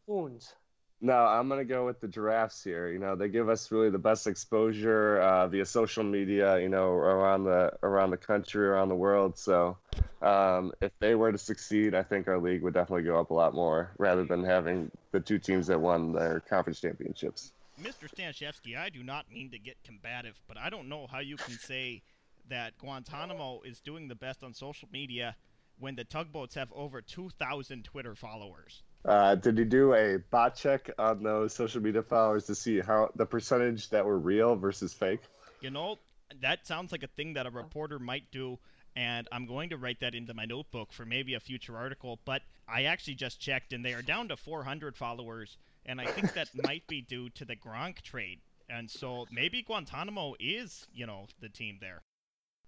No, 1.04 1.14
I'm 1.14 1.48
gonna 1.48 1.64
go 1.64 1.84
with 1.84 2.00
the 2.00 2.06
giraffes 2.06 2.62
here. 2.62 2.88
You 2.88 3.00
know, 3.00 3.16
they 3.16 3.28
give 3.28 3.48
us 3.48 3.72
really 3.72 3.90
the 3.90 3.98
best 3.98 4.28
exposure 4.28 5.20
uh, 5.20 5.48
via 5.48 5.66
social 5.66 6.04
media. 6.04 6.60
You 6.60 6.68
know, 6.68 6.90
around 6.90 7.44
the 7.44 7.72
around 7.82 8.10
the 8.10 8.16
country, 8.16 8.66
around 8.66 8.88
the 8.88 8.94
world. 8.94 9.36
So, 9.36 9.76
um, 10.22 10.72
if 10.80 10.92
they 11.00 11.16
were 11.16 11.32
to 11.32 11.38
succeed, 11.38 11.94
I 11.96 12.04
think 12.04 12.28
our 12.28 12.38
league 12.38 12.62
would 12.62 12.74
definitely 12.74 13.02
go 13.02 13.18
up 13.18 13.30
a 13.30 13.34
lot 13.34 13.52
more, 13.52 13.90
rather 13.98 14.24
than 14.24 14.44
having 14.44 14.92
the 15.10 15.18
two 15.20 15.38
teams 15.40 15.66
that 15.66 15.80
won 15.80 16.12
their 16.12 16.38
conference 16.38 16.80
championships. 16.80 17.52
Mr. 17.82 18.08
Staniszewski, 18.08 18.76
I 18.76 18.90
do 18.90 19.02
not 19.02 19.30
mean 19.30 19.50
to 19.50 19.58
get 19.58 19.76
combative, 19.82 20.40
but 20.46 20.56
I 20.56 20.70
don't 20.70 20.88
know 20.88 21.08
how 21.10 21.18
you 21.18 21.36
can 21.36 21.58
say 21.58 22.02
that 22.48 22.78
Guantanamo 22.78 23.62
is 23.62 23.80
doing 23.80 24.08
the 24.08 24.14
best 24.14 24.44
on 24.44 24.54
social 24.54 24.88
media 24.92 25.34
when 25.78 25.96
the 25.96 26.04
tugboats 26.04 26.54
have 26.54 26.72
over 26.72 27.00
2,000 27.00 27.84
Twitter 27.84 28.14
followers. 28.14 28.82
Uh, 29.04 29.34
did 29.34 29.58
you 29.58 29.64
do 29.64 29.94
a 29.94 30.18
bot 30.30 30.54
check 30.54 30.90
on 30.96 31.24
those 31.24 31.52
social 31.52 31.82
media 31.82 32.02
followers 32.02 32.46
to 32.46 32.54
see 32.54 32.78
how 32.80 33.10
the 33.16 33.26
percentage 33.26 33.90
that 33.90 34.04
were 34.04 34.18
real 34.18 34.54
versus 34.54 34.92
fake? 34.92 35.22
You 35.60 35.70
know, 35.70 35.98
that 36.40 36.66
sounds 36.66 36.92
like 36.92 37.02
a 37.02 37.08
thing 37.08 37.34
that 37.34 37.46
a 37.46 37.50
reporter 37.50 37.98
might 37.98 38.30
do, 38.30 38.60
and 38.94 39.26
I'm 39.32 39.46
going 39.46 39.70
to 39.70 39.76
write 39.76 40.00
that 40.00 40.14
into 40.14 40.34
my 40.34 40.44
notebook 40.44 40.92
for 40.92 41.04
maybe 41.04 41.34
a 41.34 41.40
future 41.40 41.76
article. 41.76 42.20
But 42.24 42.42
I 42.68 42.84
actually 42.84 43.16
just 43.16 43.40
checked, 43.40 43.72
and 43.72 43.84
they 43.84 43.94
are 43.94 44.02
down 44.02 44.28
to 44.28 44.36
400 44.36 44.96
followers, 44.96 45.56
and 45.86 46.00
I 46.00 46.06
think 46.06 46.32
that 46.34 46.48
might 46.54 46.86
be 46.86 47.00
due 47.00 47.28
to 47.30 47.44
the 47.44 47.56
Gronk 47.56 48.02
trade. 48.02 48.40
And 48.68 48.90
so 48.90 49.26
maybe 49.30 49.62
Guantanamo 49.62 50.34
is, 50.40 50.86
you 50.94 51.06
know, 51.06 51.26
the 51.40 51.48
team 51.48 51.78
there. 51.80 52.02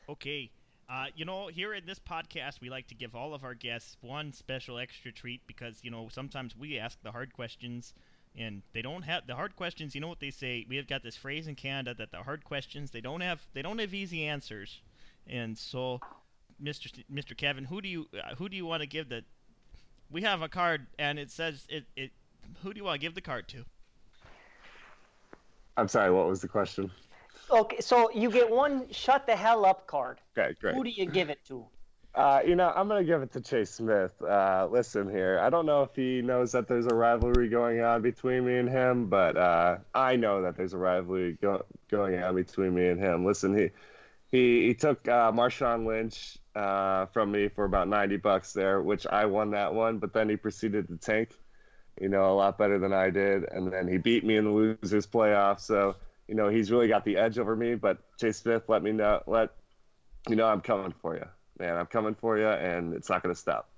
Okay. 0.09 0.51
Uh, 0.89 1.07
you 1.17 1.25
know, 1.25 1.47
here 1.47 1.73
in 1.73 1.87
this 1.87 1.99
podcast, 1.99 2.61
we 2.61 2.69
like 2.69 2.87
to 2.89 2.95
give 2.95 3.15
all 3.15 3.33
of 3.33 3.43
our 3.43 3.55
guests 3.55 3.97
one 4.03 4.33
special 4.33 4.79
extra 4.79 5.11
treat 5.11 5.41
because, 5.47 5.79
you 5.83 5.91
know, 5.91 6.09
sometimes 6.11 6.55
we 6.57 6.79
ask 6.79 7.03
the 7.03 7.13
hard 7.13 7.33
questions 7.33 7.95
and 8.37 8.63
they 8.73 8.83
don't 8.83 9.03
have 9.03 9.27
the 9.27 9.35
hard 9.35 9.57
questions. 9.57 9.95
You 9.95 10.01
know 10.01 10.09
what 10.09 10.21
they 10.21 10.31
say? 10.31 10.67
We 10.69 10.77
have 10.77 10.87
got 10.87 11.03
this 11.03 11.17
phrase 11.17 11.47
in 11.47 11.55
Canada 11.55 11.95
that 11.95 12.11
the 12.11 12.23
hard 12.23 12.45
questions 12.45 12.91
they 12.91 13.01
don't 13.01 13.21
have 13.21 13.47
they 13.55 13.63
don't 13.63 13.79
have 13.79 13.95
easy 13.95 14.27
answers, 14.27 14.81
and 15.27 15.57
so, 15.57 16.01
Mr. 16.63 17.05
Mr. 17.13 17.37
Kevin, 17.37 17.65
who 17.65 17.81
do 17.81 17.89
you 17.89 18.09
uh, 18.15 18.35
who 18.35 18.49
do 18.49 18.57
you 18.57 18.67
want 18.67 18.83
to 18.83 18.89
give 18.89 19.09
the? 19.09 19.25
We 20.11 20.23
have 20.23 20.43
a 20.43 20.49
card 20.49 20.87
and 20.99 21.19
it 21.19 21.31
says 21.31 21.67
it 21.69 21.85
it. 21.97 22.13
Who 22.63 22.73
do 22.73 22.79
you 22.79 22.85
want 22.85 23.01
to 23.01 23.07
give 23.07 23.15
the 23.15 23.21
card 23.21 23.49
to? 23.49 23.65
I'm 25.77 25.89
sorry. 25.89 26.11
What 26.11 26.27
was 26.29 26.41
the 26.41 26.49
question? 26.49 26.91
Okay, 27.51 27.81
so 27.81 28.11
you 28.13 28.31
get 28.31 28.51
one 28.51 28.91
shut 28.91 29.27
the 29.27 29.37
hell 29.37 29.67
up 29.67 29.87
card. 29.87 30.21
Okay, 30.37 30.55
great. 30.61 30.75
Who 30.75 30.85
do 30.85 30.91
you 30.91 31.07
give 31.07 31.31
it 31.31 31.41
to? 31.49 31.67
Uh, 32.15 32.41
you 32.47 32.55
know, 32.55 32.73
I'm 32.75 32.87
gonna 32.87 33.03
give 33.03 33.23
it 33.23 33.33
to 33.33 33.41
Chase 33.41 33.71
Smith. 33.71 34.13
Uh, 34.23 34.69
listen 34.71 35.11
here, 35.11 35.41
I 35.43 35.51
don't 35.51 35.67
know 35.67 35.83
if 35.83 35.97
he 35.97 36.23
knows 36.23 36.53
that 36.53 36.69
there's 36.69 36.87
a 36.87 36.95
rivalry 36.95 37.49
going 37.49 37.81
on 37.81 38.03
between 38.03 38.47
me 38.47 38.57
and 38.59 38.69
him, 38.69 39.07
but 39.09 39.37
uh, 39.37 39.79
I 39.95 40.15
know 40.15 40.43
that 40.43 40.57
there's 40.57 40.75
a 40.75 40.79
rivalry 40.79 41.37
go- 41.43 41.67
going 41.91 42.23
on 42.23 42.37
between 42.37 42.73
me 42.73 42.87
and 42.87 43.01
him. 43.01 43.25
Listen, 43.27 43.57
he 43.59 43.71
he 44.31 44.67
he 44.67 44.75
took 44.75 45.09
uh, 45.09 45.33
Marshawn 45.33 45.87
Lynch 45.87 46.39
uh, 46.55 47.07
from 47.07 47.33
me 47.33 47.49
for 47.49 47.65
about 47.65 47.89
90 47.89 48.19
bucks 48.19 48.53
there, 48.53 48.81
which 48.81 49.09
I 49.09 49.27
won 49.27 49.51
that 49.51 49.75
one, 49.75 49.99
but 49.99 50.13
then 50.13 50.29
he 50.29 50.37
proceeded 50.37 50.87
to 50.89 50.97
tank, 50.97 51.31
you 52.01 52.09
know, 52.09 52.33
a 52.33 52.35
lot 52.35 52.59
better 52.59 52.79
than 52.79 52.93
I 52.93 53.11
did, 53.11 53.45
and 53.45 53.73
then 53.73 53.89
he 53.89 53.99
beat 53.99 54.25
me 54.25 54.37
in 54.37 54.45
the 54.45 54.51
losers 54.51 55.07
playoff. 55.07 55.61
So 55.61 55.97
you 56.29 56.35
know, 56.35 56.49
he's 56.49 56.71
really 56.71 56.89
got 56.89 57.05
the 57.05 57.17
edge 57.17 57.39
over 57.39 57.55
me. 57.55 57.75
But 57.75 57.99
Chase 58.19 58.39
Smith, 58.39 58.63
let 58.69 58.83
me 58.83 58.93
know, 58.93 59.23
let 59.27 59.51
you 60.29 60.37
know, 60.37 60.47
I'm 60.47 60.61
coming 60.61 60.95
for 61.03 61.15
you 61.15 61.27
man, 61.59 61.77
I'm 61.77 61.87
coming 61.87 62.15
for 62.15 62.39
you, 62.39 62.49
and 62.49 62.95
it's 62.95 63.09
not 63.09 63.23
going 63.23 63.35
to 63.35 63.41
stop. 63.41 63.69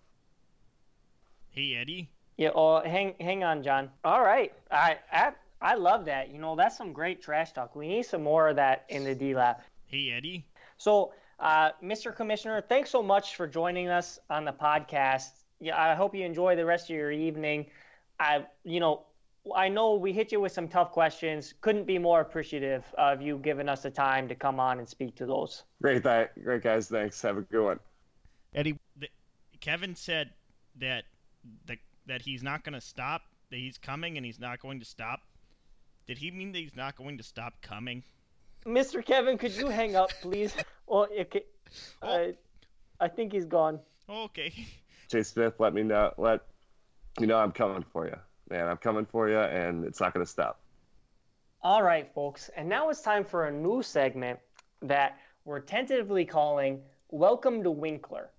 Hey 1.51 1.77
Eddie. 1.77 2.11
Yeah. 2.37 2.51
Oh, 2.55 2.81
hang 2.83 3.15
hang 3.19 3.43
on, 3.43 3.63
John. 3.63 3.91
All 4.05 4.23
right. 4.23 4.53
I 4.71 4.99
I 5.11 5.33
I 5.63 5.75
love 5.75 6.05
that. 6.05 6.31
You 6.31 6.39
know, 6.39 6.55
that's 6.55 6.77
some 6.77 6.93
great 6.93 7.23
trash 7.23 7.53
talk. 7.53 7.75
We 7.75 7.89
need 7.89 8.03
some 8.03 8.23
more 8.23 8.49
of 8.49 8.57
that 8.57 8.85
in 8.91 9.05
the 9.05 9.15
D 9.15 9.35
lap. 9.35 9.65
Hey 9.87 10.11
Eddie. 10.11 10.45
So, 10.77 11.15
uh, 11.41 11.71
Mr. 11.83 12.15
Commissioner, 12.15 12.61
thanks 12.61 12.91
so 12.91 13.03
much 13.03 13.37
for 13.37 13.47
joining 13.47 13.89
us 13.89 14.19
on 14.29 14.45
the 14.45 14.53
podcast. 14.53 15.31
Yeah, 15.59 15.81
I 15.81 15.95
hope 15.95 16.15
you 16.15 16.27
enjoy 16.27 16.57
the 16.57 16.67
rest 16.67 16.91
of 16.91 16.97
your 16.97 17.11
evening. 17.11 17.67
I, 18.19 18.47
you 18.65 18.81
know, 18.81 19.07
I 19.55 19.69
know 19.69 19.95
we 19.95 20.13
hit 20.13 20.33
you 20.33 20.41
with 20.41 20.53
some 20.53 20.69
tough 20.69 20.93
questions. 20.93 21.55
Couldn't 21.61 21.85
be 21.85 21.99
more 21.99 22.21
appreciative 22.21 22.85
of 22.99 23.23
you 23.23 23.39
giving 23.39 23.69
us 23.69 23.83
the 23.83 23.91
time 23.91 24.29
to 24.29 24.35
come 24.35 24.59
on 24.59 24.79
and 24.79 24.89
speak 24.89 25.15
to 25.17 25.27
those. 25.27 25.65
Great, 25.81 26.03
th- 26.03 26.31
great 26.43 26.63
guys. 26.63 26.89
Thanks. 26.89 27.21
Have 27.23 27.37
a 27.37 27.43
good 27.43 27.65
one. 27.65 27.81
Eddie, 28.55 28.79
the, 28.97 29.09
Kevin 29.61 29.95
said 29.95 30.31
that 30.79 31.05
the, 31.67 31.77
that 32.07 32.23
he's 32.23 32.43
not 32.43 32.65
going 32.65 32.75
to 32.75 32.81
stop. 32.81 33.23
That 33.51 33.59
he's 33.59 33.79
coming 33.79 34.17
and 34.17 34.27
he's 34.27 34.41
not 34.41 34.61
going 34.61 34.81
to 34.81 34.87
stop. 34.87 35.21
Did 36.07 36.19
he 36.19 36.31
mean 36.31 36.53
that 36.53 36.59
he's 36.59 36.77
not 36.77 36.97
going 36.97 37.19
to 37.19 37.23
stop 37.23 37.63
coming? 37.63 38.03
Mr. 38.65 39.05
Kevin, 39.05 39.39
could 39.39 39.55
you 39.57 39.69
hang 39.69 39.97
up, 39.97 40.11
please? 40.23 40.55
Well, 40.89 41.09
okay. 41.21 41.43
Oh. 42.01 42.09
I, 42.09 42.35
I 43.01 43.09
think 43.09 43.33
he's 43.33 43.45
gone. 43.45 43.81
Okay. 44.09 44.55
Jay 45.09 45.25
Smith, 45.25 45.55
let 45.59 45.75
me 45.75 45.83
know. 45.83 46.13
Let 46.17 46.43
you 47.21 47.27
know 47.27 47.39
I'm 47.39 47.53
coming 47.53 47.85
for 47.93 48.07
you, 48.07 48.17
man. 48.51 48.69
I'm 48.69 48.77
coming 48.77 49.07
for 49.07 49.29
you, 49.29 49.39
and 49.39 49.85
it's 49.85 50.01
not 50.01 50.13
going 50.13 50.25
to 50.25 50.31
stop. 50.31 50.61
All 51.63 51.83
right, 51.83 52.13
folks, 52.15 52.51
and 52.57 52.69
now 52.69 52.91
it's 52.91 53.01
time 53.01 53.25
for 53.25 53.47
a 53.47 53.53
new 53.53 53.83
segment 53.83 54.39
that 54.83 55.19
we're 55.45 55.61
tentatively 55.61 56.25
calling 56.25 56.81
Welcome 57.11 57.63
to 57.63 57.71
Winkler. 57.71 58.31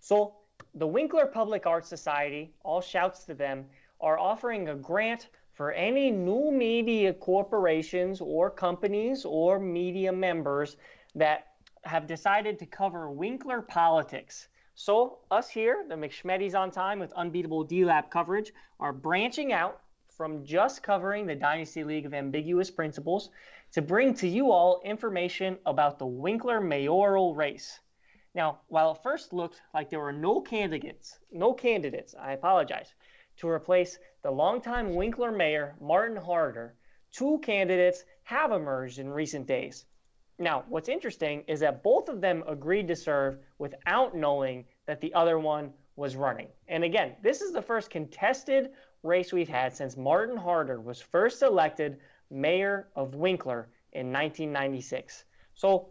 So, 0.00 0.34
the 0.74 0.86
Winkler 0.86 1.26
Public 1.26 1.66
Art 1.66 1.86
Society, 1.86 2.52
all 2.62 2.80
shouts 2.80 3.24
to 3.24 3.34
them, 3.34 3.64
are 4.00 4.18
offering 4.18 4.68
a 4.68 4.74
grant 4.74 5.28
for 5.52 5.72
any 5.72 6.10
new 6.10 6.52
media 6.52 7.14
corporations 7.14 8.20
or 8.20 8.50
companies 8.50 9.24
or 9.24 9.58
media 9.58 10.12
members 10.12 10.76
that 11.14 11.46
have 11.84 12.06
decided 12.06 12.58
to 12.58 12.66
cover 12.66 13.10
Winkler 13.10 13.62
politics. 13.62 14.48
So, 14.78 15.20
us 15.30 15.48
here, 15.48 15.86
the 15.88 15.94
McShmeddies 15.94 16.54
on 16.54 16.70
Time 16.70 16.98
with 16.98 17.10
Unbeatable 17.14 17.64
D-Lap 17.64 18.10
coverage, 18.10 18.52
are 18.78 18.92
branching 18.92 19.50
out 19.50 19.80
from 20.10 20.44
just 20.44 20.82
covering 20.82 21.24
the 21.24 21.34
Dynasty 21.34 21.82
League 21.82 22.04
of 22.04 22.12
Ambiguous 22.12 22.70
Principles 22.70 23.30
to 23.72 23.80
bring 23.80 24.12
to 24.16 24.28
you 24.28 24.52
all 24.52 24.82
information 24.84 25.56
about 25.64 25.98
the 25.98 26.06
Winkler 26.06 26.60
mayoral 26.60 27.34
race. 27.34 27.80
Now, 28.34 28.60
while 28.68 28.90
it 28.92 29.02
first 29.02 29.32
looked 29.32 29.62
like 29.72 29.88
there 29.88 29.98
were 29.98 30.12
no 30.12 30.42
candidates, 30.42 31.18
no 31.32 31.54
candidates, 31.54 32.14
I 32.14 32.32
apologize, 32.32 32.94
to 33.38 33.48
replace 33.48 33.98
the 34.22 34.30
longtime 34.30 34.94
Winkler 34.94 35.32
mayor, 35.32 35.74
Martin 35.80 36.18
Harder, 36.18 36.76
two 37.12 37.38
candidates 37.38 38.04
have 38.24 38.52
emerged 38.52 38.98
in 38.98 39.08
recent 39.08 39.46
days. 39.46 39.86
Now, 40.38 40.64
what's 40.68 40.88
interesting 40.88 41.44
is 41.46 41.60
that 41.60 41.82
both 41.82 42.08
of 42.08 42.20
them 42.20 42.44
agreed 42.46 42.88
to 42.88 42.96
serve 42.96 43.38
without 43.58 44.14
knowing 44.14 44.64
that 44.86 45.00
the 45.00 45.12
other 45.14 45.38
one 45.38 45.72
was 45.96 46.14
running. 46.14 46.48
And 46.68 46.84
again, 46.84 47.16
this 47.22 47.40
is 47.40 47.52
the 47.52 47.62
first 47.62 47.88
contested 47.90 48.70
race 49.02 49.32
we've 49.32 49.48
had 49.48 49.74
since 49.74 49.96
Martin 49.96 50.36
Harder 50.36 50.80
was 50.80 51.00
first 51.00 51.42
elected 51.42 51.98
mayor 52.30 52.88
of 52.96 53.14
Winkler 53.14 53.68
in 53.92 54.12
1996. 54.12 55.24
So 55.54 55.88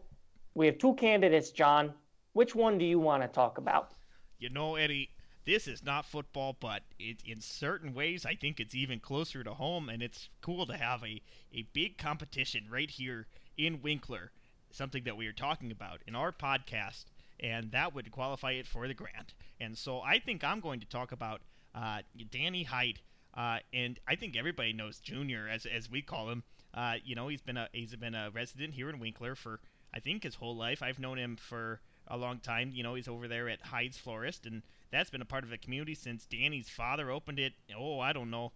we 0.54 0.68
have 0.68 0.78
two 0.78 0.94
candidates, 0.94 1.50
John. 1.50 1.94
Which 2.34 2.54
one 2.54 2.78
do 2.78 2.86
you 2.86 3.00
want 3.00 3.24
to 3.24 3.28
talk 3.28 3.58
about? 3.58 3.94
You 4.38 4.50
know, 4.50 4.76
Eddie, 4.76 5.10
this 5.46 5.68
is 5.68 5.84
not 5.84 6.06
football, 6.06 6.56
but 6.60 6.84
it, 7.00 7.24
in 7.26 7.42
certain 7.42 7.94
ways, 7.94 8.26
I 8.26 8.36
think 8.36 8.60
it's 8.60 8.76
even 8.76 9.00
closer 9.00 9.44
to 9.44 9.54
home, 9.54 9.90
and 9.90 10.04
it's 10.04 10.30
cool 10.42 10.66
to 10.68 10.78
have 10.78 11.04
a, 11.04 11.22
a 11.54 11.64
big 11.74 11.98
competition 11.98 12.66
right 12.70 12.92
here 12.92 13.28
in 13.58 13.82
Winkler, 13.82 14.32
something 14.72 15.04
that 15.04 15.18
we 15.18 15.28
are 15.28 15.34
talking 15.34 15.72
about 15.72 16.02
in 16.08 16.16
our 16.16 16.32
podcast, 16.32 17.06
and 17.40 17.72
that 17.72 17.94
would 17.94 18.12
qualify 18.12 18.52
it 18.52 18.68
for 18.68 18.88
the 18.88 18.94
grant. 18.94 19.34
And 19.60 19.78
so 19.78 20.02
I 20.02 20.20
think 20.20 20.44
I'm 20.44 20.60
going 20.60 20.80
to 20.80 20.86
talk 20.86 21.12
about 21.12 21.42
uh, 21.74 22.00
Danny 22.32 22.64
Hyde, 22.64 23.00
uh, 23.36 23.60
and 23.74 24.00
I 24.08 24.16
think 24.16 24.38
everybody 24.38 24.74
knows 24.74 25.00
Junior, 25.00 25.48
as, 25.48 25.66
as 25.66 25.90
we 25.90 26.02
call 26.02 26.30
him. 26.30 26.44
Uh, 26.74 26.96
you 27.04 27.16
know, 27.16 27.30
he's 27.30 27.42
been 27.42 27.58
a 27.58 27.70
he's 27.72 27.96
been 27.96 28.16
a 28.16 28.30
resident 28.32 28.74
here 28.74 28.90
in 28.90 29.00
Winkler 29.00 29.36
for 29.36 29.62
I 29.94 30.00
think 30.00 30.24
his 30.24 30.36
whole 30.36 30.56
life. 30.56 30.84
I've 30.84 31.00
known 31.00 31.18
him 31.18 31.38
for 31.38 31.80
a 32.08 32.18
long 32.18 32.40
time. 32.40 32.72
You 32.74 32.84
know, 32.84 32.96
he's 32.96 33.08
over 33.08 33.28
there 33.28 33.48
at 33.48 33.62
Hyde's 33.62 33.98
Florist, 33.98 34.46
and 34.46 34.62
that's 34.92 35.10
been 35.10 35.22
a 35.22 35.26
part 35.26 35.46
of 35.46 35.50
the 35.50 35.58
community 35.58 35.96
since 35.96 36.26
Danny's 36.26 36.70
father 36.70 37.10
opened 37.10 37.40
it. 37.40 37.54
Oh, 37.76 38.00
I 38.00 38.12
don't 38.12 38.30
know, 38.30 38.52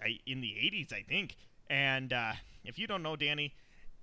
I, 0.00 0.18
in 0.24 0.40
the 0.40 0.52
'80s, 0.52 0.92
I 0.92 1.02
think. 1.02 1.36
And 1.68 2.12
uh, 2.12 2.32
if 2.64 2.78
you 2.78 2.86
don't 2.86 3.02
know 3.02 3.16
Danny, 3.16 3.54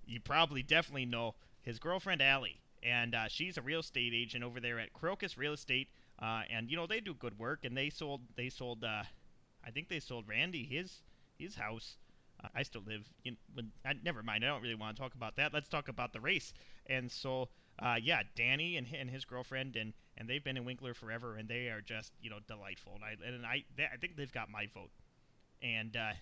you 0.07 0.19
probably 0.19 0.63
definitely 0.63 1.05
know 1.05 1.35
his 1.61 1.79
girlfriend 1.79 2.21
Allie, 2.21 2.61
and 2.83 3.15
uh, 3.15 3.27
she's 3.27 3.57
a 3.57 3.61
real 3.61 3.79
estate 3.79 4.13
agent 4.13 4.43
over 4.43 4.59
there 4.59 4.79
at 4.79 4.93
Crocus 4.93 5.37
Real 5.37 5.53
Estate. 5.53 5.89
Uh, 6.21 6.43
and 6.49 6.69
you 6.71 6.77
know 6.77 6.87
they 6.87 7.01
do 7.01 7.13
good 7.13 7.37
work, 7.37 7.65
and 7.65 7.75
they 7.75 7.89
sold 7.89 8.21
they 8.35 8.49
sold 8.49 8.83
uh, 8.83 9.03
I 9.65 9.71
think 9.71 9.89
they 9.89 9.99
sold 9.99 10.27
Randy 10.27 10.63
his 10.63 11.01
his 11.37 11.55
house. 11.55 11.97
I 12.53 12.63
still 12.63 12.83
live 12.85 13.09
in. 13.23 13.37
When, 13.53 13.71
uh, 13.85 13.93
never 14.03 14.21
mind. 14.21 14.43
I 14.45 14.49
don't 14.49 14.61
really 14.61 14.75
want 14.75 14.95
to 14.95 15.01
talk 15.01 15.15
about 15.15 15.35
that. 15.37 15.53
Let's 15.53 15.69
talk 15.69 15.87
about 15.87 16.13
the 16.13 16.19
race. 16.19 16.53
And 16.85 17.11
so, 17.11 17.49
uh, 17.79 17.95
yeah, 18.01 18.21
Danny 18.35 18.77
and, 18.77 18.87
and 18.93 19.09
his 19.09 19.25
girlfriend 19.25 19.75
and 19.75 19.93
and 20.17 20.29
they've 20.29 20.43
been 20.43 20.57
in 20.57 20.65
Winkler 20.65 20.93
forever, 20.93 21.35
and 21.35 21.49
they 21.49 21.67
are 21.69 21.81
just 21.81 22.13
you 22.21 22.29
know 22.29 22.39
delightful. 22.47 22.93
And 22.95 23.03
I 23.03 23.27
and 23.27 23.45
I 23.45 23.63
they, 23.75 23.85
I 23.85 23.97
think 23.97 24.15
they've 24.15 24.31
got 24.31 24.49
my 24.49 24.67
vote. 24.73 24.91
And 25.61 25.95
uh, 25.95 26.13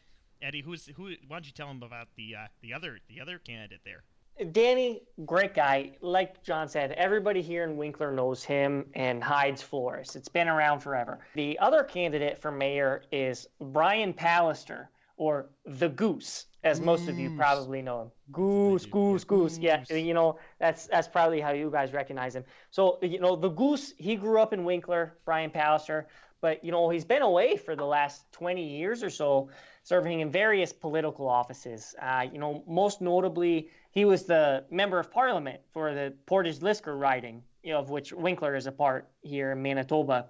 Eddie, 0.44 0.62
who's 0.62 0.88
who? 0.98 1.06
Why 1.28 1.38
don't 1.38 1.46
you 1.46 1.54
tell 1.54 1.70
him 1.70 1.82
about 1.82 2.10
the 2.18 2.36
uh, 2.36 2.48
the 2.62 2.74
other 2.74 3.00
the 3.08 3.22
other 3.22 3.40
candidate 3.40 3.80
there? 3.86 4.04
Danny, 4.52 5.04
great 5.26 5.54
guy. 5.54 5.92
Like 6.02 6.44
John 6.44 6.68
said, 6.68 6.92
everybody 6.94 7.42
here 7.42 7.64
in 7.64 7.78
Winkler 7.78 8.12
knows 8.12 8.44
him 8.44 8.86
and 8.96 9.24
Hyde's 9.24 9.62
Florist. 9.62 10.16
It's 10.16 10.28
been 10.28 10.48
around 10.48 10.80
forever. 10.80 11.20
The 11.36 11.58
other 11.60 11.84
candidate 11.84 12.40
for 12.40 12.52
mayor 12.52 13.04
is 13.12 13.48
Brian 13.62 14.12
Pallister, 14.12 14.88
or 15.18 15.50
the 15.66 15.90
Goose, 15.90 16.48
as 16.64 16.82
most 16.82 17.08
of 17.08 17.18
you 17.20 17.36
probably 17.38 17.82
know 17.82 18.02
him. 18.02 18.12
Goose, 18.32 18.86
Goose, 18.86 19.24
Goose. 19.24 19.60
Yeah, 19.60 19.84
you 19.90 20.14
know 20.14 20.40
that's 20.60 20.88
that's 20.88 21.08
probably 21.08 21.40
how 21.40 21.52
you 21.52 21.70
guys 21.70 21.94
recognize 21.94 22.36
him. 22.36 22.44
So 22.72 23.00
you 23.02 23.20
know 23.20 23.38
the 23.38 23.50
Goose, 23.50 23.94
he 23.98 24.16
grew 24.16 24.42
up 24.42 24.52
in 24.52 24.66
Winkler, 24.66 25.16
Brian 25.26 25.52
Pallister, 25.52 26.06
but 26.44 26.62
you 26.62 26.72
know 26.74 26.90
he's 26.90 27.06
been 27.06 27.22
away 27.22 27.56
for 27.56 27.74
the 27.74 27.86
last 27.86 28.30
20 28.34 28.62
years 28.62 29.02
or 29.02 29.10
so, 29.10 29.50
serving 29.84 30.20
in 30.20 30.30
various 30.30 30.74
political 30.74 31.30
offices. 31.30 31.96
Uh, 32.00 32.28
you 32.32 32.38
know, 32.38 32.64
most 32.68 33.00
notably, 33.00 33.70
he 33.92 34.04
was 34.04 34.24
the 34.26 34.66
member 34.70 35.00
of 35.00 35.10
parliament 35.10 35.62
for 35.72 35.94
the 35.94 36.14
Portage 36.26 36.60
Lisgar 36.60 37.00
riding, 37.00 37.42
you 37.64 37.72
know, 37.72 37.80
of 37.80 37.90
which 37.90 38.12
Winkler 38.12 38.56
is 38.58 38.68
a 38.68 38.74
part 38.74 39.08
here 39.22 39.54
in 39.54 39.62
Manitoba. 39.62 40.26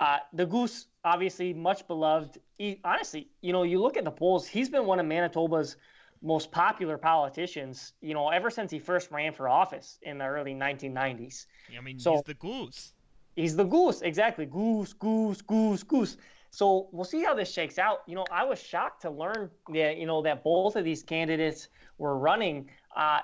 Uh, 0.00 0.18
the 0.32 0.44
Goose, 0.44 0.86
obviously 1.04 1.54
much 1.54 1.86
beloved. 1.86 2.40
He, 2.58 2.80
honestly, 2.84 3.28
you 3.40 3.52
know, 3.52 3.62
you 3.62 3.80
look 3.80 3.96
at 3.96 4.04
the 4.04 4.10
polls, 4.10 4.48
he's 4.48 4.68
been 4.68 4.86
one 4.86 4.98
of 4.98 5.06
Manitoba's 5.06 5.76
most 6.20 6.50
popular 6.50 6.98
politicians, 6.98 7.92
you 8.00 8.12
know, 8.12 8.28
ever 8.30 8.50
since 8.50 8.72
he 8.72 8.80
first 8.80 9.12
ran 9.12 9.32
for 9.32 9.48
office 9.48 10.00
in 10.02 10.18
the 10.18 10.24
early 10.24 10.52
1990s. 10.54 11.46
I 11.78 11.80
mean, 11.80 12.00
So- 12.00 12.14
he's 12.14 12.22
the 12.24 12.34
goose. 12.34 12.92
He's 13.36 13.56
the 13.56 13.64
goose, 13.64 14.02
exactly. 14.02 14.46
Goose, 14.46 14.92
goose, 14.92 15.42
goose, 15.42 15.82
goose. 15.82 16.16
So 16.50 16.88
we'll 16.92 17.04
see 17.04 17.24
how 17.24 17.34
this 17.34 17.52
shakes 17.52 17.78
out. 17.78 18.02
You 18.06 18.14
know, 18.14 18.24
I 18.30 18.44
was 18.44 18.62
shocked 18.62 19.02
to 19.02 19.10
learn 19.10 19.50
that 19.72 19.96
you 19.96 20.06
know 20.06 20.22
that 20.22 20.44
both 20.44 20.76
of 20.76 20.84
these 20.84 21.02
candidates 21.02 21.68
were 21.98 22.16
running. 22.16 22.70
Uh, 22.94 23.20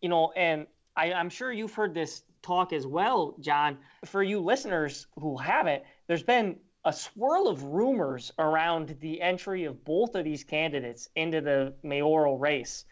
you 0.00 0.08
know, 0.08 0.32
and 0.36 0.66
I, 0.96 1.12
I'm 1.12 1.30
sure 1.30 1.52
you've 1.52 1.74
heard 1.74 1.94
this 1.94 2.24
talk 2.42 2.72
as 2.72 2.86
well, 2.86 3.36
John. 3.40 3.78
For 4.04 4.22
you 4.22 4.40
listeners 4.40 5.06
who 5.20 5.36
haven't, 5.36 5.84
there's 6.08 6.24
been 6.24 6.56
a 6.84 6.92
swirl 6.92 7.46
of 7.46 7.62
rumors 7.62 8.32
around 8.38 8.96
the 9.00 9.22
entry 9.22 9.64
of 9.64 9.84
both 9.84 10.16
of 10.16 10.24
these 10.24 10.42
candidates 10.42 11.08
into 11.14 11.40
the 11.40 11.74
mayoral 11.84 12.38
race. 12.38 12.84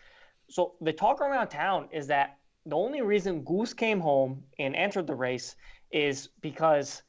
So 0.49 0.75
the 0.81 0.93
talk 0.93 1.21
around 1.21 1.49
town 1.49 1.89
is 1.91 2.07
that 2.07 2.39
the 2.67 2.77
only 2.77 3.03
reason 3.03 3.43
Goose 3.43 3.75
came 3.75 4.01
home 4.01 4.45
and 4.59 4.77
entered 4.77 5.07
the 5.07 5.15
race 5.15 5.57
is 5.91 6.29
because 6.41 7.03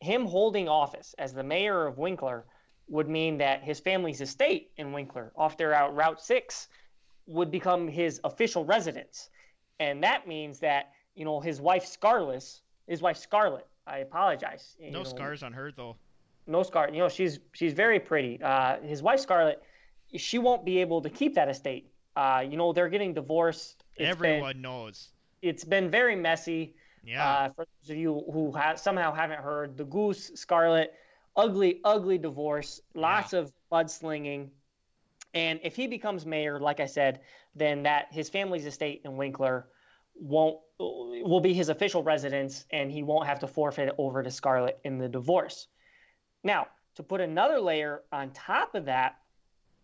him 0.00 0.24
holding 0.26 0.68
office 0.68 1.14
as 1.18 1.32
the 1.32 1.42
mayor 1.42 1.86
of 1.86 1.98
Winkler 1.98 2.44
would 2.88 3.08
mean 3.08 3.38
that 3.38 3.62
his 3.62 3.80
family's 3.80 4.20
estate 4.20 4.70
in 4.76 4.92
Winkler, 4.92 5.32
off 5.36 5.56
their 5.56 5.72
out 5.72 5.94
Route 5.94 6.20
6, 6.20 6.68
would 7.26 7.50
become 7.50 7.88
his 7.88 8.20
official 8.24 8.64
residence. 8.64 9.30
And 9.80 10.02
that 10.04 10.28
means 10.28 10.60
that, 10.60 10.92
you 11.14 11.24
know, 11.24 11.40
his 11.40 11.60
wife 11.60 11.84
Scarlett, 11.86 12.44
his 12.86 13.02
wife 13.02 13.16
Scarlett, 13.16 13.66
I 13.86 13.98
apologize. 13.98 14.76
No 14.80 14.98
know, 14.98 15.04
scars 15.04 15.42
on 15.42 15.52
her 15.52 15.72
though. 15.72 15.96
no 16.46 16.62
scar. 16.62 16.88
You 16.90 16.98
know, 16.98 17.08
she's 17.08 17.40
she's 17.52 17.72
very 17.72 17.98
pretty. 18.00 18.40
Uh, 18.42 18.80
his 18.80 19.02
wife 19.02 19.20
Scarlet, 19.20 19.62
she 20.16 20.38
won't 20.38 20.64
be 20.64 20.78
able 20.78 21.00
to 21.02 21.10
keep 21.10 21.34
that 21.34 21.48
estate. 21.48 21.90
Uh, 22.14 22.44
you 22.48 22.56
know, 22.56 22.72
they're 22.72 22.88
getting 22.88 23.14
divorced. 23.14 23.84
It's 23.96 24.08
Everyone 24.10 24.52
Been, 24.54 24.62
knows. 24.62 25.08
it's 25.42 25.64
been 25.64 25.90
very 25.90 26.16
messy. 26.16 26.74
Yeah. 27.06 27.28
Uh, 27.28 27.48
for 27.50 27.66
those 27.80 27.90
of 27.90 27.96
you 27.96 28.24
who 28.32 28.50
ha- 28.50 28.74
somehow 28.74 29.14
haven't 29.14 29.40
heard, 29.40 29.76
the 29.76 29.84
Goose 29.84 30.32
Scarlet, 30.34 30.92
ugly, 31.36 31.80
ugly 31.84 32.18
divorce, 32.18 32.80
lots 32.94 33.32
of 33.32 33.52
mudslinging. 33.70 34.48
And 35.32 35.60
if 35.62 35.76
he 35.76 35.86
becomes 35.86 36.26
mayor, 36.26 36.58
like 36.58 36.80
I 36.80 36.86
said, 36.86 37.20
then 37.54 37.84
that 37.84 38.08
his 38.10 38.28
family's 38.28 38.66
estate 38.66 39.02
in 39.04 39.16
Winkler 39.16 39.68
won't 40.18 40.58
will 40.78 41.40
be 41.40 41.54
his 41.54 41.68
official 41.68 42.02
residence, 42.02 42.66
and 42.70 42.90
he 42.90 43.02
won't 43.02 43.26
have 43.26 43.38
to 43.40 43.46
forfeit 43.46 43.88
it 43.88 43.94
over 43.98 44.22
to 44.22 44.30
Scarlet 44.30 44.78
in 44.84 44.98
the 44.98 45.08
divorce. 45.08 45.68
Now, 46.42 46.66
to 46.96 47.02
put 47.02 47.20
another 47.20 47.60
layer 47.60 48.02
on 48.12 48.30
top 48.30 48.74
of 48.74 48.86
that, 48.86 49.16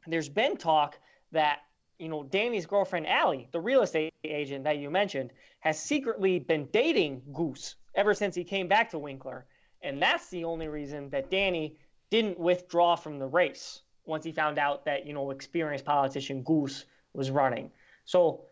there's 0.07 0.29
been 0.29 0.57
talk 0.57 0.99
that 1.31 1.61
you 1.99 2.09
know 2.09 2.25
Danny's 2.25 2.67
girlfriend 2.67 3.07
Allie, 3.07 3.49
the 3.53 3.61
real 3.61 3.83
estate 3.83 4.12
agent 4.25 4.65
that 4.65 4.79
you 4.79 4.91
mentioned, 4.91 5.33
has 5.61 5.81
secretly 5.81 6.39
been 6.39 6.69
dating 6.73 7.23
Goose 7.33 7.77
ever 7.95 8.15
since 8.15 8.35
he 8.35 8.45
came 8.45 8.69
back 8.69 8.91
to 8.91 8.99
Winkler, 8.99 9.47
and 9.83 10.01
that's 10.01 10.29
the 10.31 10.45
only 10.45 10.69
reason 10.69 11.11
that 11.11 11.31
Danny 11.31 11.77
didn't 12.11 12.39
withdraw 12.39 12.97
from 12.97 13.19
the 13.19 13.27
race 13.27 13.83
once 14.05 14.25
he 14.25 14.33
found 14.33 14.59
out 14.59 14.85
that 14.85 15.07
you 15.07 15.13
know 15.13 15.31
experienced 15.31 15.85
politician 15.85 16.43
Goose 16.43 16.85
was 17.15 17.31
running. 17.31 17.71
So, 18.05 18.45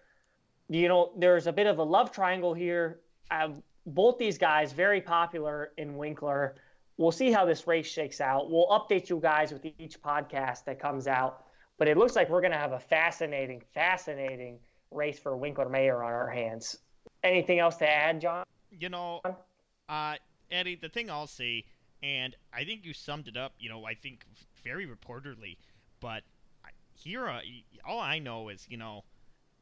you 0.69 0.89
know, 0.89 1.13
there's 1.17 1.47
a 1.47 1.53
bit 1.53 1.67
of 1.67 1.79
a 1.79 1.83
love 1.83 2.13
triangle 2.13 2.55
here. 2.55 3.01
Uh, 3.31 3.51
both 3.87 4.19
these 4.19 4.39
guys 4.39 4.73
very 4.73 5.01
popular 5.01 5.73
in 5.79 5.97
Winkler. 5.97 6.57
We'll 6.97 7.13
see 7.13 7.33
how 7.33 7.45
this 7.45 7.67
race 7.67 7.87
shakes 7.87 8.21
out. 8.21 8.51
We'll 8.51 8.69
update 8.69 9.09
you 9.09 9.19
guys 9.21 9.53
with 9.53 9.67
each 9.79 10.01
podcast 10.03 10.65
that 10.65 10.79
comes 10.79 11.07
out. 11.07 11.45
But 11.79 11.89
it 11.89 11.97
looks 11.97 12.15
like 12.15 12.29
we're 12.29 12.43
going 12.43 12.53
to 12.53 12.59
have 12.59 12.73
a 12.73 12.79
fascinating, 12.79 13.63
fascinating 13.73 14.59
race 14.91 15.19
for 15.19 15.37
Winkler 15.37 15.69
Mayor 15.69 16.03
on 16.03 16.13
our 16.13 16.29
hands. 16.29 16.77
Anything 17.23 17.59
else 17.59 17.77
to 17.77 17.89
add, 17.89 18.21
John? 18.21 18.45
You 18.71 18.89
know, 18.89 19.21
uh, 19.89 20.15
Eddie, 20.51 20.77
the 20.77 20.89
thing 20.89 21.11
I'll 21.11 21.27
say, 21.27 21.65
and 22.03 22.35
I 22.53 22.65
think 22.65 22.85
you 22.85 22.95
summed 22.95 23.29
it 23.29 23.37
up, 23.37 23.53
you 23.59 23.69
know, 23.69 23.85
I 23.85 23.95
think 23.95 24.25
very 24.65 24.87
reporterly, 24.87 25.57
but 26.01 26.23
here, 26.95 27.29
uh, 27.29 27.41
all 27.87 28.01
I 28.01 28.19
know 28.19 28.49
is, 28.49 28.67
you 28.69 28.77
know, 28.77 29.05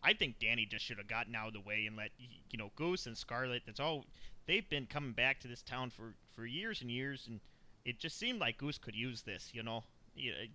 I 0.03 0.13
think 0.13 0.39
Danny 0.39 0.67
just 0.67 0.85
should 0.85 0.99
have 0.99 1.09
gotten 1.09 1.35
out 1.35 1.49
of 1.49 1.53
the 1.55 1.61
way 1.61 1.87
and 1.87 1.97
let, 1.97 2.11
you 2.19 2.59
know, 2.59 2.71
Goose 2.77 3.07
and 3.07 3.17
Scarlet, 3.17 3.63
that's 3.67 3.81
all, 3.81 4.05
they've 4.47 4.69
been 4.69 4.87
coming 4.87 5.13
back 5.13 5.41
to 5.41 5.49
this 5.49 5.63
town 5.63 5.91
for, 5.91 6.15
for 6.35 6.47
years 6.47 6.81
and 6.81 6.91
years, 6.91 7.27
and 7.27 7.41
it 7.85 7.99
just 7.99 8.19
seemed 8.19 8.41
like 8.41 8.59
Goose 8.59 8.79
could 8.79 8.95
use 8.95 9.23
this, 9.23 9.51
you 9.53 9.63
know. 9.63 9.85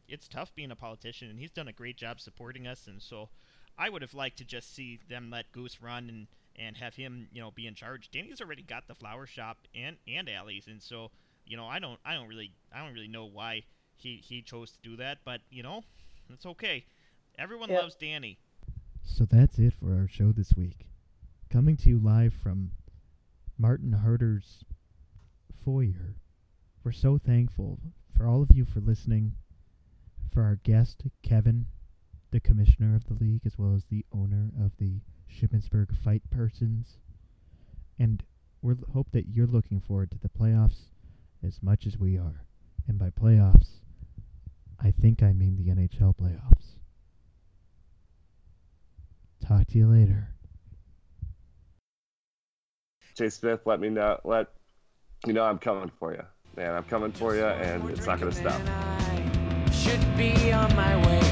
It's 0.09 0.27
tough 0.27 0.53
being 0.55 0.71
a 0.71 0.75
politician, 0.75 1.29
and 1.29 1.39
he's 1.39 1.51
done 1.51 1.69
a 1.69 1.73
great 1.73 1.95
job 1.95 2.19
supporting 2.19 2.67
us, 2.67 2.87
and 2.87 3.01
so 3.01 3.29
I 3.77 3.89
would 3.89 4.01
have 4.01 4.13
liked 4.13 4.37
to 4.37 4.45
just 4.45 4.75
see 4.75 4.99
them 5.09 5.29
let 5.31 5.51
Goose 5.51 5.81
run 5.81 6.09
and 6.09 6.27
and 6.55 6.77
have 6.77 6.93
him, 6.95 7.27
you 7.33 7.41
know, 7.41 7.49
be 7.49 7.65
in 7.65 7.73
charge. 7.73 8.11
Danny's 8.11 8.39
already 8.39 8.61
got 8.61 8.87
the 8.87 8.95
flower 8.95 9.25
shop 9.25 9.57
and 9.73 9.97
and 10.07 10.29
Allie's, 10.29 10.67
and 10.67 10.81
so 10.81 11.11
you 11.45 11.57
know, 11.57 11.65
I 11.65 11.79
don't 11.79 11.99
I 12.05 12.13
don't 12.13 12.27
really 12.27 12.51
I 12.73 12.83
don't 12.83 12.93
really 12.93 13.07
know 13.07 13.25
why 13.25 13.63
he 13.95 14.17
he 14.17 14.41
chose 14.41 14.71
to 14.71 14.77
do 14.81 14.95
that, 14.97 15.19
but 15.25 15.41
you 15.49 15.63
know, 15.63 15.83
it's 16.29 16.45
okay. 16.45 16.85
Everyone 17.37 17.69
Yeah. 17.69 17.79
loves 17.79 17.95
Danny. 17.95 18.37
So 19.03 19.25
that's 19.25 19.57
it 19.59 19.73
for 19.73 19.93
our 19.97 20.07
show 20.07 20.31
this 20.31 20.55
week. 20.55 20.87
Coming 21.49 21.75
to 21.77 21.89
you 21.89 21.99
live 21.99 22.33
from 22.33 22.71
Martin 23.57 23.91
Harder's 23.93 24.63
foyer. 25.63 26.15
We're 26.83 26.91
so 26.91 27.17
thankful 27.17 27.79
for 28.15 28.27
all 28.27 28.41
of 28.41 28.51
you 28.53 28.65
for 28.65 28.79
listening, 28.79 29.33
for 30.31 30.43
our 30.43 30.55
guest, 30.57 31.03
Kevin, 31.21 31.67
the 32.33 32.39
commissioner 32.39 32.95
of 32.95 33.05
the 33.05 33.13
league, 33.23 33.45
as 33.45 33.59
well 33.59 33.75
as 33.75 33.85
the 33.85 34.03
owner 34.11 34.49
of 34.59 34.71
the 34.79 34.99
Shippensburg 35.31 35.95
Fight 36.03 36.23
Persons. 36.31 36.97
And 37.99 38.23
we 38.63 38.73
hope 38.91 39.11
that 39.11 39.27
you're 39.29 39.45
looking 39.45 39.79
forward 39.79 40.09
to 40.11 40.17
the 40.17 40.29
playoffs 40.29 40.89
as 41.45 41.61
much 41.61 41.85
as 41.85 41.99
we 41.99 42.17
are. 42.17 42.43
And 42.87 42.97
by 42.97 43.11
playoffs, 43.11 43.67
I 44.83 44.89
think 44.89 45.21
I 45.21 45.31
mean 45.31 45.55
the 45.55 45.71
NHL 45.71 46.15
playoffs. 46.15 46.79
Talk 49.45 49.67
to 49.67 49.77
you 49.77 49.87
later. 49.87 50.29
Jay 53.15 53.29
Smith, 53.29 53.59
let 53.65 53.79
me 53.79 53.89
know. 53.89 54.19
Let 54.23 54.47
you 55.27 55.33
know 55.33 55.43
I'm 55.43 55.59
coming 55.59 55.91
for 55.99 56.13
you, 56.13 56.23
man. 56.57 56.73
I'm 56.73 56.85
coming 56.85 57.11
for 57.11 57.35
you, 57.35 57.45
and 57.45 57.87
it's 57.91 58.07
not 58.07 58.19
gonna 58.19 58.31
stop. 58.31 58.59
Should 59.71 60.17
be 60.17 60.51
on 60.51 60.75
my 60.75 60.97
way 61.05 61.22